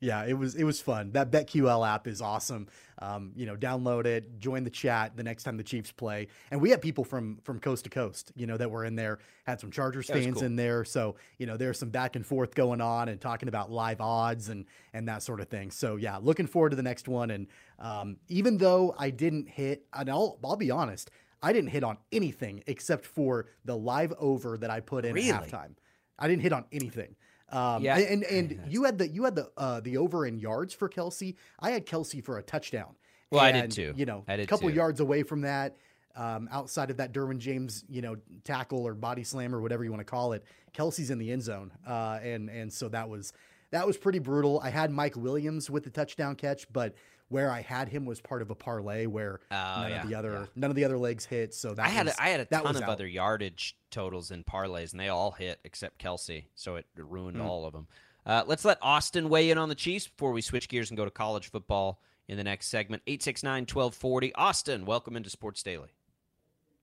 [0.00, 1.12] Yeah, it was it was fun.
[1.12, 2.68] That BetQL app is awesome.
[2.98, 6.60] Um, you know, download it, join the chat the next time the Chiefs play, and
[6.60, 8.32] we had people from from coast to coast.
[8.36, 9.18] You know, that were in there.
[9.44, 10.44] Had some Chargers fans cool.
[10.44, 13.70] in there, so you know there's some back and forth going on and talking about
[13.70, 15.70] live odds and and that sort of thing.
[15.70, 17.30] So yeah, looking forward to the next one.
[17.30, 17.46] And
[17.78, 21.10] um, even though I didn't hit, and I'll I'll be honest,
[21.42, 25.30] I didn't hit on anything except for the live over that I put in really?
[25.30, 25.74] at halftime.
[26.18, 27.14] I didn't hit on anything.
[27.50, 30.74] Um, yeah, and and you had the you had the uh, the over in yards
[30.74, 31.36] for Kelce.
[31.60, 32.94] I had Kelce for a touchdown.
[33.30, 33.94] Well, and, I did too.
[33.96, 34.74] You know, a couple too.
[34.74, 35.76] yards away from that,
[36.14, 39.90] um, outside of that Derwin James, you know, tackle or body slam or whatever you
[39.90, 40.44] want to call it.
[40.74, 43.32] Kelce's in the end zone, uh, and and so that was
[43.70, 44.60] that was pretty brutal.
[44.60, 46.94] I had Mike Williams with the touchdown catch, but
[47.28, 50.14] where I had him was part of a parlay where oh, none yeah, of the
[50.14, 50.46] other yeah.
[50.54, 51.54] none of the other legs hit.
[51.54, 52.88] So that I had was, a, I had a ton of out.
[52.88, 57.44] other yardage totals in parlays, and they all hit except Kelce, so it ruined mm.
[57.44, 57.86] all of them.
[58.24, 61.04] Uh, let's let Austin weigh in on the Chiefs before we switch gears and go
[61.04, 63.02] to college football in the next segment.
[63.06, 64.34] 869 1240.
[64.34, 65.88] Austin, welcome into Sports Daily.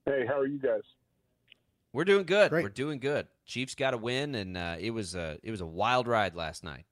[0.06, 0.84] Hey, how are you guys?
[1.92, 2.50] We're doing good.
[2.50, 2.64] Great.
[2.64, 3.28] We're doing good.
[3.46, 6.64] Chiefs got a win, and uh, it was a it was a wild ride last
[6.64, 6.86] night.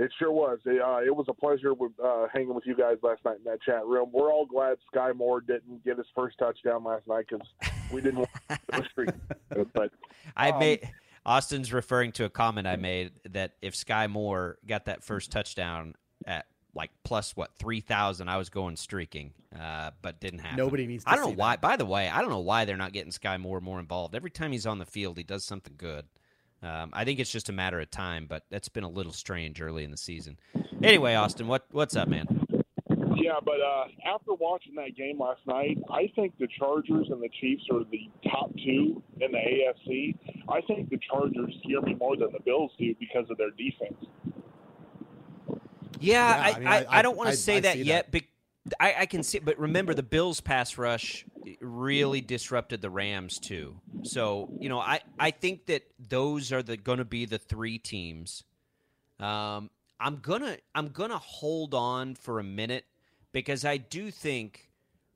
[0.00, 0.58] It sure was.
[0.64, 3.44] It, uh, it was a pleasure with, uh, hanging with you guys last night in
[3.44, 4.08] that chat room.
[4.10, 7.46] We're all glad Skyy Moore didn't get his first touchdown last night because
[7.92, 8.30] we didn't want
[8.72, 9.10] to streak.
[9.74, 9.90] But
[10.34, 10.88] I um, made
[11.26, 15.94] Austin's referring to a comment I made that if Skyy Moore got that first touchdown
[16.24, 20.56] at like plus what three thousand, I was going streaking, uh, but didn't happen.
[20.56, 21.04] Nobody needs.
[21.04, 21.54] To I don't know why.
[21.54, 21.60] That.
[21.60, 24.14] By the way, I don't know why they're not getting Skyy Moore more involved.
[24.14, 26.06] Every time he's on the field, he does something good.
[26.62, 29.62] Um, I think it's just a matter of time, but that's been a little strange
[29.62, 30.38] early in the season.
[30.82, 32.26] Anyway, Austin, what what's up, man?
[33.16, 37.28] Yeah, but uh, after watching that game last night, I think the Chargers and the
[37.40, 40.16] Chiefs are the top two in the AFC.
[40.48, 44.04] I think the Chargers scare me more than the Bills do because of their defense.
[46.00, 48.10] Yeah, yeah I, I, mean, I, I, don't want to say that yet.
[48.10, 48.22] That.
[48.78, 51.26] I, I can see, but remember the Bills' pass rush
[51.60, 53.80] really disrupted the Rams too.
[54.04, 57.78] So you know, I I think that those are the going to be the three
[57.78, 58.44] teams.
[59.18, 62.84] Um, I'm gonna I'm gonna hold on for a minute
[63.32, 64.70] because I do think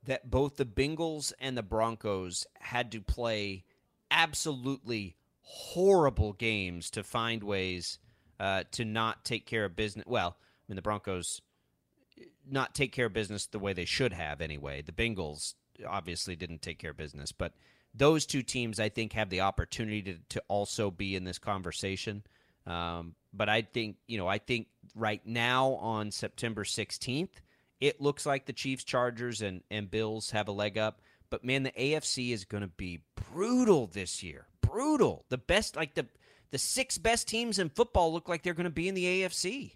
[0.05, 3.63] that both the Bengals and the Broncos had to play
[4.11, 7.97] absolutely horrible games to find ways
[8.39, 10.05] uh, to not take care of business.
[10.07, 11.41] Well, I mean the Broncos
[12.49, 14.81] not take care of business the way they should have anyway.
[14.81, 15.55] The Bengals
[15.87, 17.53] obviously didn't take care of business, but
[17.95, 22.23] those two teams I think have the opportunity to, to also be in this conversation.
[22.65, 27.29] Um, but I think you know I think right now on September 16th,
[27.79, 31.01] it looks like the Chiefs, Chargers, and and Bills have a leg up.
[31.29, 34.47] But man, the AFC is going to be brutal this year.
[34.61, 35.25] Brutal.
[35.29, 36.07] The best, like the
[36.51, 39.73] the six best teams in football, look like they're going to be in the AFC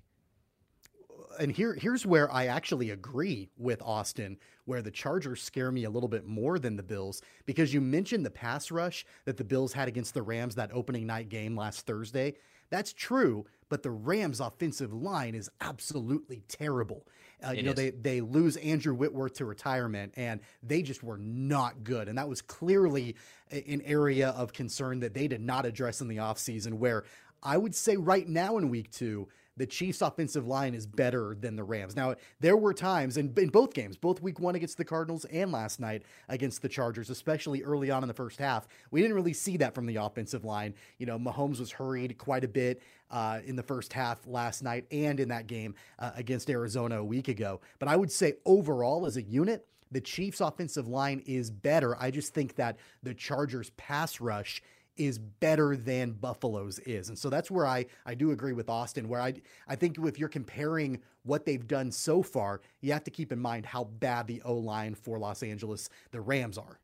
[1.39, 4.37] and here here's where I actually agree with Austin,
[4.69, 8.23] where the Chargers scare me a little bit more than the Bills because you mentioned
[8.23, 11.87] the pass rush that the Bills had against the Rams that opening night game last
[11.87, 12.35] Thursday.
[12.69, 17.07] That's true, but the Rams' offensive line is absolutely terrible.
[17.43, 17.77] Uh, you know, is.
[17.77, 22.07] they they lose Andrew Whitworth to retirement, and they just were not good.
[22.07, 23.15] And that was clearly
[23.49, 27.05] an area of concern that they did not address in the offseason, where
[27.41, 29.29] I would say right now in week two,
[29.59, 31.93] the Chiefs' offensive line is better than the Rams.
[31.93, 35.51] Now, there were times in, in both games, both week one against the Cardinals and
[35.51, 38.69] last night against the Chargers, especially early on in the first half.
[38.89, 40.73] We didn't really see that from the offensive line.
[40.97, 44.85] You know, Mahomes was hurried quite a bit uh, in the first half last night
[44.91, 47.59] and in that game uh, against Arizona a week ago.
[47.79, 52.01] But I would say overall, as a unit, the Chiefs' offensive line is better.
[52.01, 54.61] I just think that the Chargers' pass rush
[54.99, 57.09] is better than Buffalo's is.
[57.09, 59.33] And so that's where I, I do agree with Austin, where I,
[59.67, 63.39] I think if you're comparing what they've done so far, you have to keep in
[63.39, 66.79] mind how bad the O line for Los Angeles, the Rams are.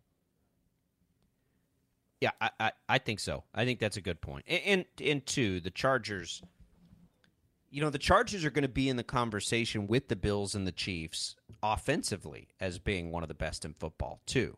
[2.21, 3.43] Yeah, I, I, I think so.
[3.54, 4.45] I think that's a good point.
[4.47, 6.41] And, and, and two, the Chargers,
[7.69, 10.65] you know, the Chargers are going to be in the conversation with the Bills and
[10.65, 14.56] the Chiefs offensively as being one of the best in football, too.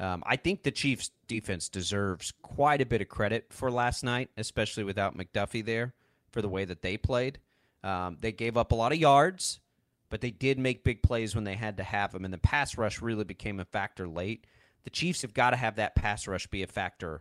[0.00, 4.30] Um, I think the Chiefs' defense deserves quite a bit of credit for last night,
[4.38, 5.92] especially without McDuffie there
[6.32, 7.38] for the way that they played.
[7.84, 9.60] Um, they gave up a lot of yards,
[10.08, 12.78] but they did make big plays when they had to have them, and the pass
[12.78, 14.46] rush really became a factor late.
[14.84, 17.20] The Chiefs have got to have that pass rush be a factor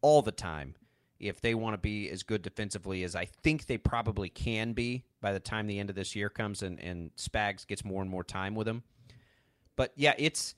[0.00, 0.76] all the time
[1.18, 5.04] if they want to be as good defensively as I think they probably can be
[5.20, 8.10] by the time the end of this year comes and, and Spags gets more and
[8.10, 8.82] more time with them.
[9.76, 10.54] But yeah, it's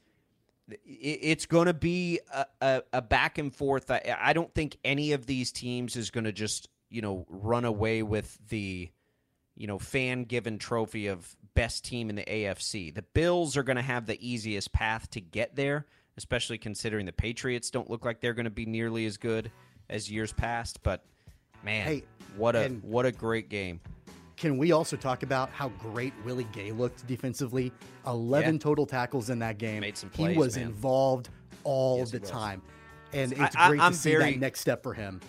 [0.84, 3.90] it's going to be a, a, a, back and forth.
[3.90, 7.64] I, I, don't think any of these teams is going to just you know run
[7.64, 8.90] away with the
[9.56, 12.94] you know, fan given trophy of best team in the AFC.
[12.94, 17.12] The Bills are going to have the easiest path to get there, especially considering the
[17.12, 19.50] Patriots don't look like they're going to be nearly as good
[19.90, 20.82] as years past.
[20.82, 21.04] But
[21.62, 22.04] man, Hey,
[22.36, 23.80] what a what a great game.
[24.42, 27.70] Can we also talk about how great Willie Gay looked defensively?
[28.08, 28.58] 11 Yeah.
[28.58, 29.82] total tackles in that game.
[29.82, 30.66] Made some he was man.
[30.66, 31.28] involved
[31.62, 32.60] all Yes, the time.
[33.12, 35.20] And it's I- great I'm to see very- that next step for him.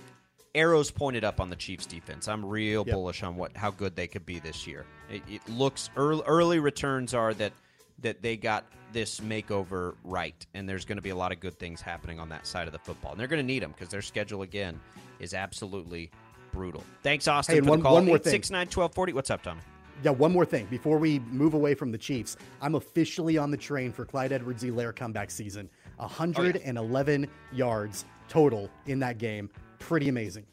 [0.56, 2.28] arrows pointed up on the Chiefs defense.
[2.28, 2.95] I'm real Yep.
[2.95, 4.84] bullish on what how good they could be this year.
[5.12, 7.54] It, it looks early, early returns are that
[7.99, 11.58] that they got this makeover right, and there's going to be a lot of good
[11.60, 13.89] things happening on that side of the football, and they're going to need them because
[13.89, 14.80] their schedule again
[15.19, 16.10] is absolutely
[16.54, 16.84] brutal.
[17.02, 17.94] Thanks, Austin, Hey, for one- the call.
[17.96, 18.32] one more thing.
[18.42, 19.13] 869-1240.
[19.13, 19.60] What's up, Tommy?
[20.04, 22.38] Yeah, one more thing before we move away from the Chiefs.
[22.62, 25.70] I'm officially on the train for Clyde Edwards Helaire comeback season.
[25.98, 29.50] 111 yards total in that game.
[29.80, 30.46] Pretty amazing.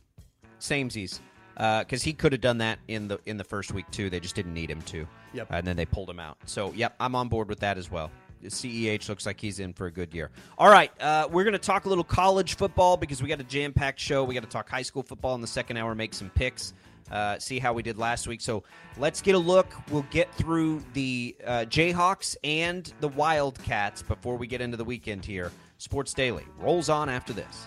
[0.60, 1.20] Samesies.
[1.56, 4.08] Uh, because he could have done that in the in the first week too.
[4.08, 5.06] They just didn't need him to.
[5.34, 5.48] Yep.
[5.50, 6.38] And then they pulled him out.
[6.46, 8.10] So yep, I'm on board with that as well.
[8.44, 10.30] CEH looks like he's in for a good year.
[10.58, 13.44] All right, uh, we're going to talk a little college football because we got a
[13.44, 14.24] jam packed show.
[14.24, 16.72] We got to talk high school football in the second hour, make some picks,
[17.10, 18.40] uh, see how we did last week.
[18.40, 18.62] So
[18.98, 19.66] let's get a look.
[19.90, 25.24] We'll get through the uh, Jayhawks and the Wildcats before we get into the weekend
[25.24, 25.52] here.
[25.78, 27.66] Sports Daily rolls on after this.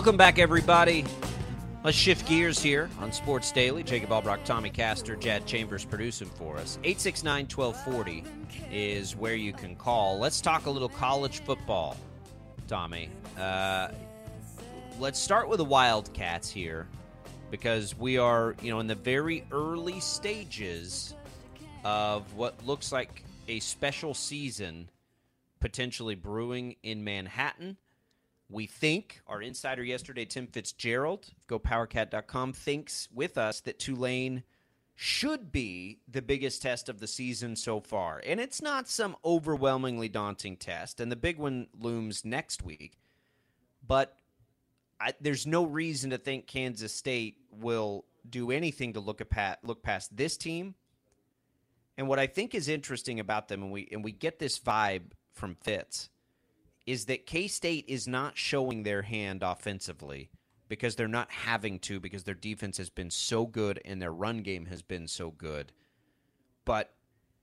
[0.00, 1.04] Welcome back, everybody.
[1.84, 3.82] Let's shift gears here on Sports Daily.
[3.82, 6.78] Jacob Albrock, Tommy Castor, Jad Chambers producing for us.
[6.84, 8.24] 869 1240
[8.72, 10.18] is where you can call.
[10.18, 11.98] Let's talk a little college football,
[12.66, 13.10] Tommy.
[13.38, 13.88] Uh,
[14.98, 16.88] let's start with the Wildcats here
[17.50, 21.14] because we are, you know, in the very early stages
[21.84, 24.88] of what looks like a special season
[25.60, 27.76] potentially brewing in Manhattan.
[28.50, 34.42] We think our insider yesterday, Tim Fitzgerald, GoPowerCat.com, thinks with us that Tulane
[34.96, 38.20] should be the biggest test of the season so far.
[38.26, 41.00] And it's not some overwhelmingly daunting test.
[41.00, 42.98] And the big one looms next week.
[43.86, 44.16] But
[45.00, 49.82] I, there's no reason to think Kansas State will do anything to look at look
[49.82, 50.74] past this team.
[51.96, 55.12] And what I think is interesting about them, and we and we get this vibe
[55.32, 56.10] from Fitz,
[56.90, 60.28] is that K State is not showing their hand offensively
[60.68, 64.38] because they're not having to because their defense has been so good and their run
[64.38, 65.70] game has been so good.
[66.64, 66.92] But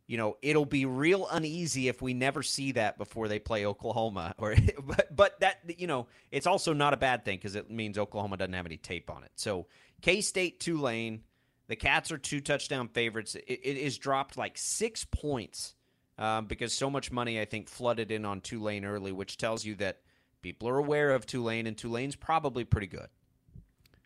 [0.05, 4.35] you know, it'll be real uneasy if we never see that before they play Oklahoma.
[4.37, 7.97] Or but but that you know, it's also not a bad thing because it means
[7.97, 9.31] Oklahoma doesn't have any tape on it.
[9.35, 9.67] So
[10.01, 11.23] K State Tulane,
[11.69, 13.35] the Cats are two touchdown favorites.
[13.35, 15.76] It, it is dropped like six points
[16.17, 19.75] um, because so much money I think flooded in on Tulane early, which tells you
[19.75, 19.99] that
[20.41, 23.07] people are aware of Tulane and Tulane's probably pretty good.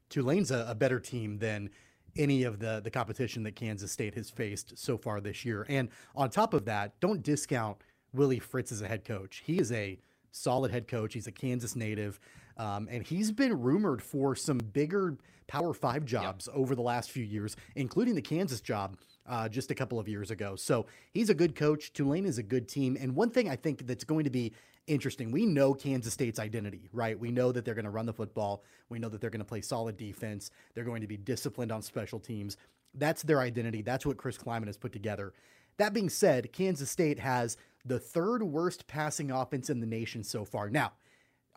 [0.09, 1.69] Tulane's a, a better team than
[2.17, 5.65] any of the the competition that Kansas State has faced so far this year.
[5.69, 7.77] And on top of that, don't discount
[8.13, 9.41] Willie Fritz as a head coach.
[9.45, 9.97] He is a
[10.31, 11.13] solid head coach.
[11.13, 12.19] He's a Kansas native,
[12.57, 16.57] um, and he's been rumored for some bigger Power Five jobs yep.
[16.57, 18.97] over the last few years, including the Kansas job
[19.27, 20.55] uh, just a couple of years ago.
[20.55, 21.93] So he's a good coach.
[21.93, 22.97] Tulane is a good team.
[22.99, 24.53] And one thing I think that's going to be
[24.87, 27.19] interesting, we know Kansas State's identity, right?
[27.19, 28.63] We know that they're going to run the football.
[28.89, 30.51] We know that they're going to play solid defense.
[30.73, 32.57] They're going to be disciplined on special teams.
[32.93, 33.81] That's their identity.
[33.81, 35.33] That's what Chris Klieman has put together.
[35.77, 40.43] That being said, Kansas State has the third worst passing offense in the nation so
[40.45, 40.69] far.
[40.69, 40.91] Now,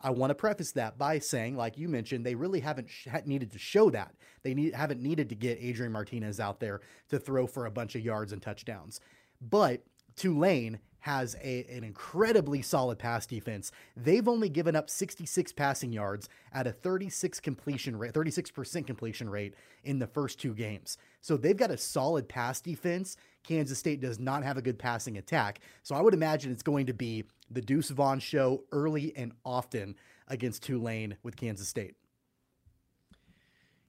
[0.05, 3.51] I want to preface that by saying, like you mentioned, they really haven't sh- needed
[3.53, 4.13] to show that.
[4.43, 7.95] They need, haven't needed to get Adrian Martinez out there to throw for a bunch
[7.95, 9.01] of yards and touchdowns.
[9.41, 9.81] But
[10.15, 13.71] Tulane has a, an incredibly solid pass defense.
[13.95, 19.53] They've only given up 66 passing yards at a 36 completion rate, 36% completion rate
[19.83, 20.97] in the first two games.
[21.21, 23.17] So they've got a solid pass defense.
[23.43, 25.59] Kansas State does not have a good passing attack.
[25.83, 29.93] So I would imagine it's going to be the Deuce Vaughn show early and often
[30.27, 31.93] against Tulane with Kansas State.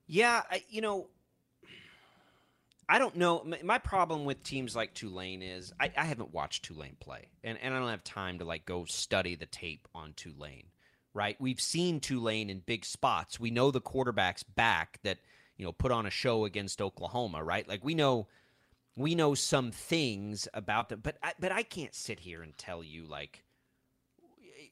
[0.06, 1.08] Yeah, I, you know,
[2.88, 3.44] I don't know.
[3.64, 7.74] My problem with teams like Tulane is I, I, haven't watched Tulane play, and, and
[7.74, 10.68] I don't have time to like go study the tape on Tulane.
[11.12, 11.36] Right?
[11.40, 13.40] We've seen Tulane in big spots.
[13.40, 15.18] We know the quarterback's back that
[15.56, 17.42] you know put on a show against Oklahoma.
[17.42, 17.68] Right?
[17.68, 18.28] Like we know
[18.96, 22.84] we know some things about them, but I, but I can't sit here and tell
[22.84, 23.42] you like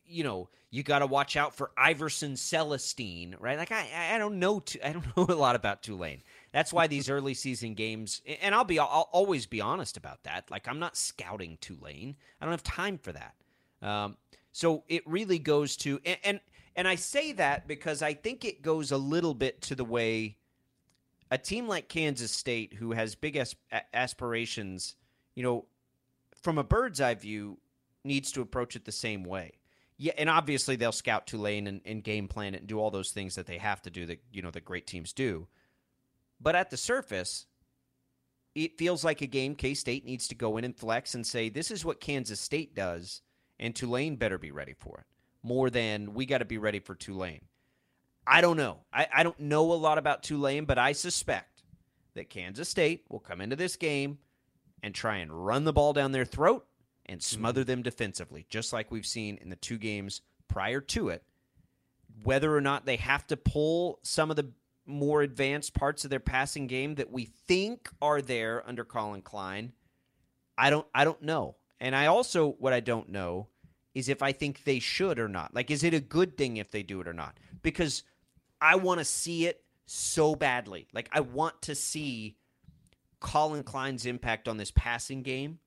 [0.06, 3.56] you know, you got to watch out for Iverson Celestine, right?
[3.56, 6.22] Like I, I don't know, I don't know a lot about Tulane.
[6.54, 10.48] That's why these early season games, and I'll be, I'll always be honest about that.
[10.52, 12.14] Like I'm not scouting Tulane.
[12.40, 13.34] I don't have time for that.
[13.82, 14.16] Um,
[14.52, 16.40] so it really goes to, and, and
[16.76, 20.36] and I say that because I think it goes a little bit to the way
[21.28, 23.36] a team like Kansas State, who has big
[23.92, 24.94] aspirations,
[25.34, 25.66] you know,
[26.40, 27.58] from a bird's eye view,
[28.04, 29.54] needs to approach it the same way
[29.96, 33.10] yeah, and obviously they'll scout Tulane and, and game plan it and do all those
[33.10, 35.46] things that they have to do that you know that great teams do.
[36.44, 37.46] But at the surface,
[38.54, 41.48] it feels like a game K State needs to go in and flex and say,
[41.48, 43.22] this is what Kansas State does,
[43.58, 45.06] and Tulane better be ready for it.
[45.42, 47.46] More than we got to be ready for Tulane.
[48.26, 48.80] I don't know.
[48.92, 51.62] I, I don't know a lot about Tulane, but I suspect
[52.14, 54.18] that Kansas State will come into this game
[54.82, 56.66] and try and run the ball down their throat
[57.06, 57.70] and smother mm-hmm.
[57.70, 61.22] them defensively, just like we've seen in the two games prior to it.
[62.22, 64.52] Whether or not they have to pull some of the
[64.86, 69.72] more advanced parts of their passing game that we think are there under Collin Klein,
[70.56, 71.56] I don't I don't know.
[71.80, 73.48] And I also what I don't know
[73.94, 75.54] is if I think they should or not.
[75.54, 77.38] Like is it a good thing if they do it or not?
[77.62, 78.02] Because
[78.60, 80.88] I want to see it so badly.
[80.92, 82.36] Like I want to see
[83.20, 85.58] Collin Klein's impact on this passing game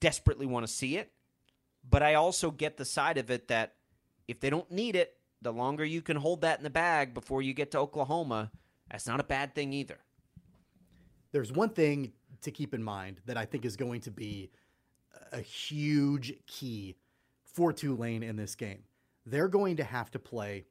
[0.00, 1.12] desperately want to see it.
[1.88, 3.74] But I also get the side of it that
[4.26, 7.42] if they don't need it, the longer you can hold that in the bag before
[7.42, 8.50] you get to Oklahoma,
[8.90, 9.98] that's not a bad thing either.
[11.32, 12.12] There's one thing
[12.42, 14.50] to keep in mind that I think is going to be
[15.32, 16.96] a huge key
[17.44, 18.84] for Tulane in this game.
[19.26, 20.64] They're going to have to play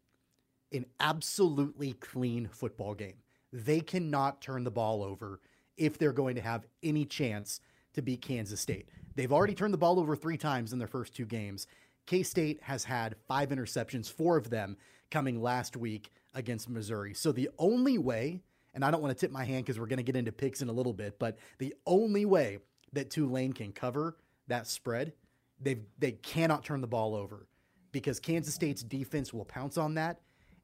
[0.72, 3.18] an absolutely clean football game.
[3.54, 5.40] They cannot turn the ball over
[5.78, 7.62] if they're going to have any chance
[7.94, 8.90] to beat Kansas State.
[9.16, 11.68] They've already turned the ball over three times in their first two games.
[12.08, 14.78] K State has had five interceptions, four of them
[15.12, 17.14] coming last week against Missouri.
[17.14, 18.42] So the only way,
[18.74, 20.62] and I don't want to tip my hand because we're going to get into picks
[20.62, 22.60] in a little bit, but the only way
[22.94, 25.14] that Tulane can cover that spread,
[25.60, 27.48] they they cannot turn the ball over
[27.92, 30.22] because Kansas State's defense will pounce on that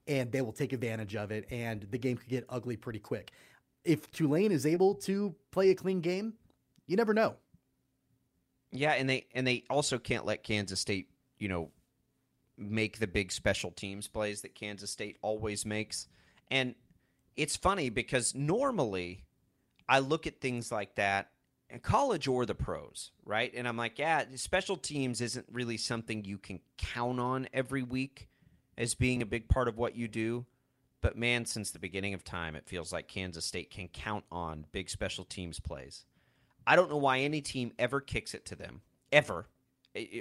[0.07, 3.31] and they will take advantage of it and the game could get ugly pretty quick.
[3.83, 6.33] If Tulane is able to play a clean game,
[6.87, 7.35] you never know.
[8.71, 11.09] Yeah, and they and they also can't let Kansas State,
[11.43, 11.69] you know,
[12.57, 16.07] make the big special teams plays that Kansas State always makes.
[16.49, 16.73] And
[17.35, 19.25] it's funny because normally
[19.89, 21.31] I look at things like that
[21.69, 23.51] in college or the pros, right?
[23.53, 28.29] And I'm like, yeah, special teams isn't really something you can count on every week
[28.77, 30.45] as being a big part of what you do.
[31.01, 34.65] But man, since the beginning of time, it feels like Kansas State can count on
[34.71, 36.05] big special teams plays.
[36.65, 38.79] I don't know why any team ever kicks it to them
[39.11, 39.47] ever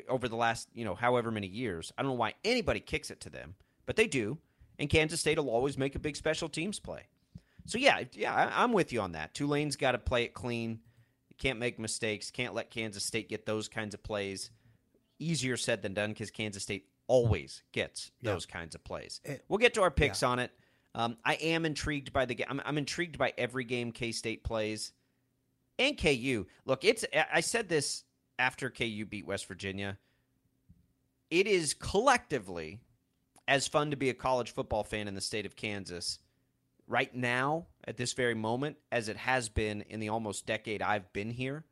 [0.08, 1.92] over the last you know however many years.
[1.96, 3.54] I don't know why anybody kicks it to them,
[3.86, 4.38] but they do.
[4.78, 7.02] And Kansas State will always make a big special teams play.
[7.66, 9.34] So yeah, yeah, I, am with you on that.
[9.34, 10.80] Tulane's got to play it clean.
[11.38, 12.30] can't make mistakes.
[12.30, 14.50] Can't let Kansas State get those kinds of plays.
[15.18, 19.20] Easier said than done because Kansas State always gets those kinds of plays.
[19.24, 20.28] It, we'll get to our picks yeah.
[20.28, 20.50] on it.
[20.94, 22.46] Um, I am intrigued by the game.
[22.50, 24.92] I'm, I'm intrigued by every game K State plays,
[25.78, 26.46] and KU.
[26.66, 27.04] Look, it's.
[27.32, 28.04] I said this
[28.42, 29.98] after KU beat West Virginia.
[31.30, 32.80] It is collectively
[33.46, 36.18] as fun to be a college football fan in the state of Kansas
[36.88, 41.12] right now at this very moment as it has been in the almost decade I've
[41.12, 41.64] been here.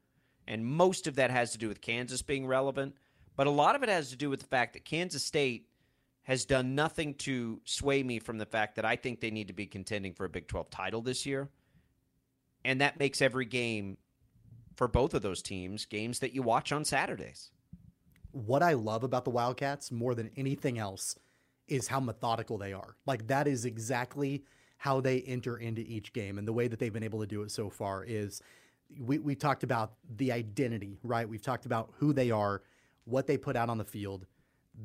[0.46, 2.94] And most of that has to do with Kansas being relevant,
[3.36, 5.66] but a lot of it has to do with the fact that Kansas State
[6.22, 9.54] has done nothing to sway me from the fact that I think they need to
[9.54, 11.48] be contending for a Big 12 title this year.
[12.64, 13.96] And that makes every game
[14.80, 17.50] for both of those teams games that you watch on Saturdays.
[18.32, 21.18] What I love about the Wildcats more than anything else
[21.68, 22.96] is how methodical they are.
[23.04, 24.42] Like that is exactly
[24.78, 27.42] how they enter into each game and the way that they've been able to do
[27.42, 28.40] it so far is
[28.98, 31.28] we we talked about the identity, right?
[31.28, 32.62] We've talked about who they are,
[33.04, 34.24] what they put out on the field,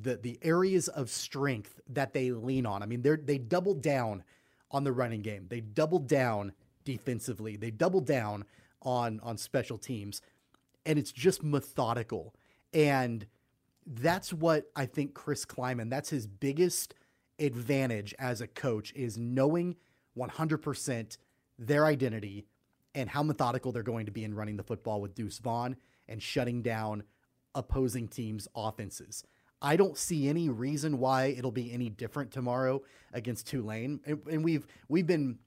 [0.02, 2.84] the the areas of strength that they lean on.
[2.84, 4.26] I mean, they they double down
[4.72, 5.46] on the running game.
[5.48, 6.52] They double down
[6.84, 7.56] defensively.
[7.56, 8.44] They double down
[8.82, 10.22] on on special teams.
[10.86, 12.36] And it's just methodical.
[12.74, 13.26] And
[13.86, 16.94] that's what I think Chris Klieman, that's his biggest
[17.40, 19.76] advantage as a coach is knowing
[20.18, 21.18] 100%
[21.60, 22.46] their identity
[22.94, 25.76] and how methodical they're going to be in running the football with Deuce Vaughn
[26.08, 27.04] and shutting down
[27.54, 29.24] opposing teams' offenses.
[29.62, 34.44] I don't see any reason why it'll be any different tomorrow against Tulane, and, and
[34.44, 35.40] we've we've been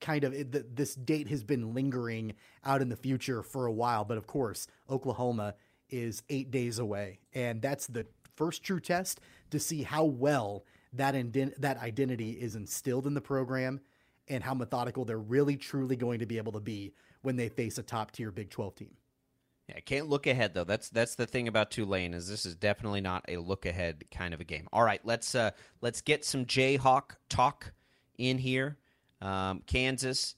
[0.00, 0.34] kind of
[0.74, 2.34] this date has been lingering
[2.64, 4.04] out in the future for a while.
[4.04, 5.54] But of course, Oklahoma
[5.88, 9.20] is eight days away, and that's the first true test
[9.50, 11.14] to see how well that
[11.58, 13.80] that identity is instilled in the program
[14.28, 16.92] and how methodical they're really truly going to be able to be
[17.22, 18.90] when they face a top tier Big 12 team.
[19.68, 20.64] Yeah, can't look ahead though.
[20.64, 24.32] That's that's the thing about Tulane is this is definitely not a look ahead kind
[24.32, 24.68] of a game.
[24.72, 27.72] All right, let's uh let's get some Jayhawk talk
[28.16, 28.78] in here.
[29.20, 30.34] Um, Kansas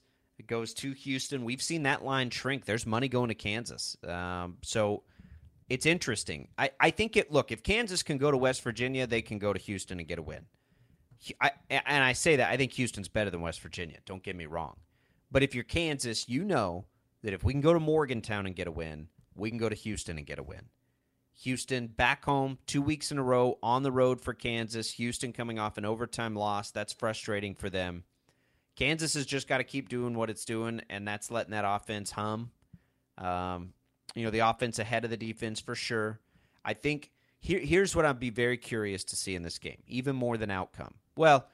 [0.47, 1.43] goes to Houston.
[1.43, 2.65] We've seen that line shrink.
[2.65, 3.97] There's money going to Kansas.
[4.07, 5.03] Um, so
[5.69, 6.47] it's interesting.
[6.57, 9.53] I, I think it look if Kansas can go to West Virginia, they can go
[9.53, 10.45] to Houston and get a win.
[11.41, 13.97] I, and I say that I think Houston's better than West Virginia.
[14.05, 14.77] Don't get me wrong,
[15.29, 16.85] but if you're Kansas, you know
[17.23, 19.75] that if we can go to Morgantown and get a win, we can go to
[19.75, 20.69] Houston and get a win.
[21.41, 24.91] Houston back home two weeks in a row on the road for Kansas.
[24.93, 26.71] Houston coming off an overtime loss.
[26.71, 28.03] That's frustrating for them.
[28.79, 32.11] Kansas has just got to keep doing what it's doing, and that's letting that offense
[32.11, 32.49] hum.
[33.17, 33.73] Um,
[34.15, 36.17] you know, the offense ahead of the defense for sure.
[36.63, 37.11] I think
[37.41, 40.49] here, here's what I'd be very curious to see in this game, even more than
[40.49, 40.93] outcome.
[41.17, 41.45] Well,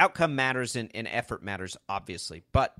[0.00, 2.42] outcome matters and, and effort matters, obviously.
[2.50, 2.74] But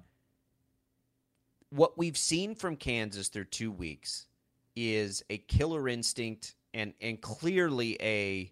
[1.71, 4.27] what we've seen from Kansas through two weeks
[4.75, 8.51] is a killer instinct and, and clearly a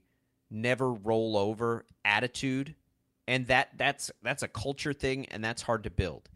[0.52, 2.76] never roll over attitude.
[3.28, 6.28] And that that's that's a culture thing and that's hard to build.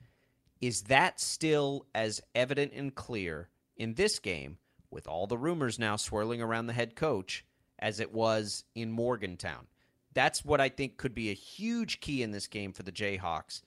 [0.61, 4.59] Is that still as evident and clear in this game
[4.91, 7.45] with all the rumors now swirling around the head coach
[7.79, 9.67] as it was in Morgantown.
[10.15, 13.61] That's what I think could be a huge key in this game for the Jayhawks.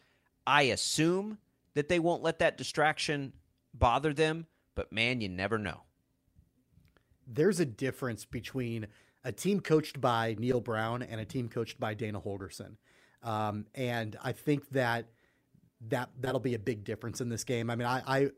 [0.47, 1.37] I assume
[1.75, 3.33] that they won't let that distraction
[3.73, 5.81] bother them, but man, you never know.
[7.27, 8.87] There's a difference between
[9.23, 12.77] a team coached by Neal Brown and a team coached by Dana Holgorsen.
[13.23, 15.07] Um, and I think that
[15.89, 17.69] that that'll be a big difference in this game.
[17.69, 18.29] I mean, I, I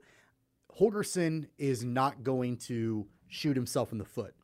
[0.80, 4.36] Holgorsen is not going to shoot himself in the foot.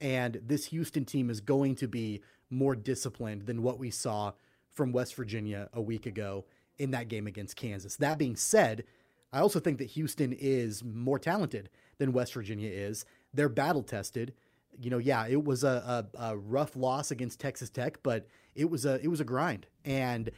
[0.00, 4.32] And this Houston team is going to be more disciplined than what we saw
[4.72, 6.44] from West Virginia a week ago
[6.78, 7.96] in that game against Kansas.
[7.96, 8.84] That being said,
[9.32, 13.04] I also think that Houston is more talented than West Virginia is.
[13.32, 14.34] They're battle tested.
[14.78, 18.26] You know, yeah, it was a, a, a, rough loss against Texas Tech, but
[18.56, 19.66] it was a it was a grind.
[19.84, 20.30] And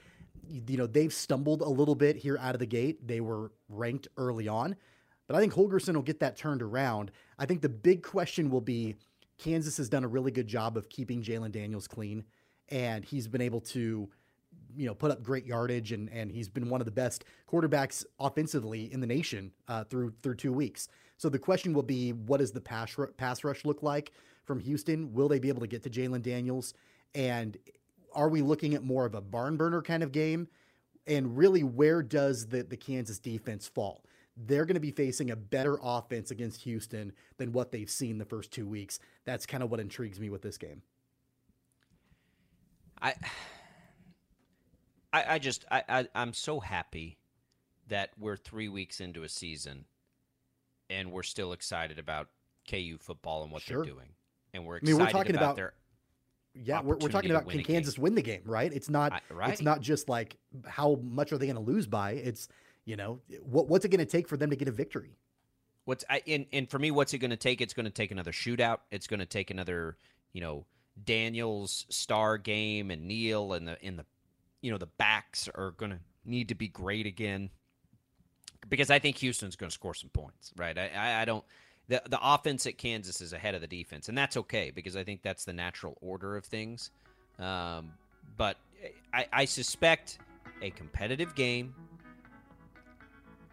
[0.48, 3.06] you know, they've stumbled a little bit here out of the gate.
[3.06, 4.76] They were ranked early on,
[5.26, 7.10] but I think Holgorsen will get that turned around.
[7.38, 8.96] I think the big question will be
[9.38, 12.24] Kansas has done a really good job of keeping Jalon Daniels clean,
[12.70, 14.08] and he's been able to,
[14.74, 18.04] you know, put up great yardage, and and he's been one of the best quarterbacks
[18.18, 20.88] offensively in the nation uh, through through two weeks.
[21.18, 24.12] So the question will be, what does the pass pass rush look like
[24.44, 25.12] from Houston?
[25.12, 26.74] Will they be able to get to Jalon Daniels?
[27.14, 27.56] And
[28.14, 30.48] are we looking at more of a barn burner kind of game?
[31.06, 34.04] And really, where does the the Kansas defense fall?
[34.46, 38.24] they're going to be facing a better offense against Houston than what they've seen the
[38.24, 39.00] first two weeks.
[39.24, 40.82] That's kind of what intrigues me with this game.
[43.02, 43.14] I,
[45.12, 47.18] I, I just, I, I, I'm so happy
[47.88, 49.86] that we're three weeks into a season,
[50.88, 52.28] and we're still excited about
[52.70, 53.78] KU football and what sure.
[53.78, 54.10] they're doing,
[54.52, 55.72] and we're excited I mean, we're talking about, about their.
[56.54, 58.02] Yeah, we're, we're talking about can Kansas game.
[58.02, 58.72] win the game, right?
[58.72, 59.52] It's not I, right.
[59.52, 60.36] it's not just like
[60.66, 62.12] how much are they going to lose by.
[62.12, 62.48] It's
[62.84, 65.16] you know what what's it going to take for them to get a victory.
[65.84, 67.60] What's I, and and for me, what's it going to take?
[67.60, 68.78] It's going to take another shootout.
[68.90, 69.96] It's going to take another
[70.32, 70.64] you know
[71.02, 74.04] Daniels star game and Neal and the in the
[74.60, 77.50] you know the backs are going to need to be great again
[78.68, 80.52] because I think Houston's going to score some points.
[80.56, 80.76] Right?
[80.76, 81.44] I, I, I don't
[81.88, 85.04] the the offense at Kansas is ahead of the defense, and that's okay because I
[85.04, 86.90] think that's the natural order of things.
[87.38, 87.92] Um,
[88.36, 88.56] but
[89.12, 90.18] I, I suspect
[90.62, 91.74] a competitive game.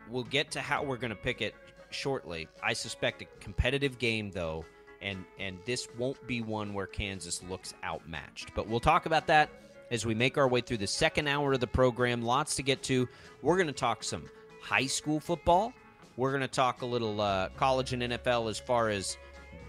[0.09, 1.55] We'll get to how we're going to pick it
[1.89, 2.47] shortly.
[2.61, 4.65] I suspect a competitive game though,
[5.01, 8.53] and and this won't be one where Kansas looks outmatched.
[8.55, 9.49] But we'll talk about that
[9.91, 12.21] as we make our way through the second hour of the program.
[12.21, 13.07] Lots to get to.
[13.41, 14.25] We're going to talk some
[14.61, 15.73] high school football.
[16.17, 19.17] We're going to talk a little uh, college and NFL as far as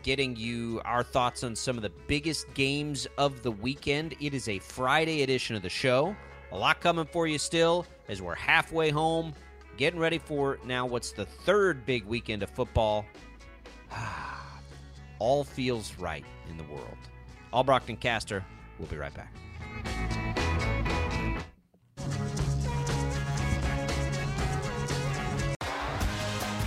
[0.05, 4.15] getting you our thoughts on some of the biggest games of the weekend.
[4.21, 6.15] It is a Friday edition of the show.
[6.53, 9.35] A lot coming for you still as we're halfway home,
[9.77, 13.05] getting ready for now what's the third big weekend of football.
[15.19, 16.99] All feels right in the world.
[17.53, 18.45] Albrocht and Caster,
[18.79, 19.35] we'll be right back.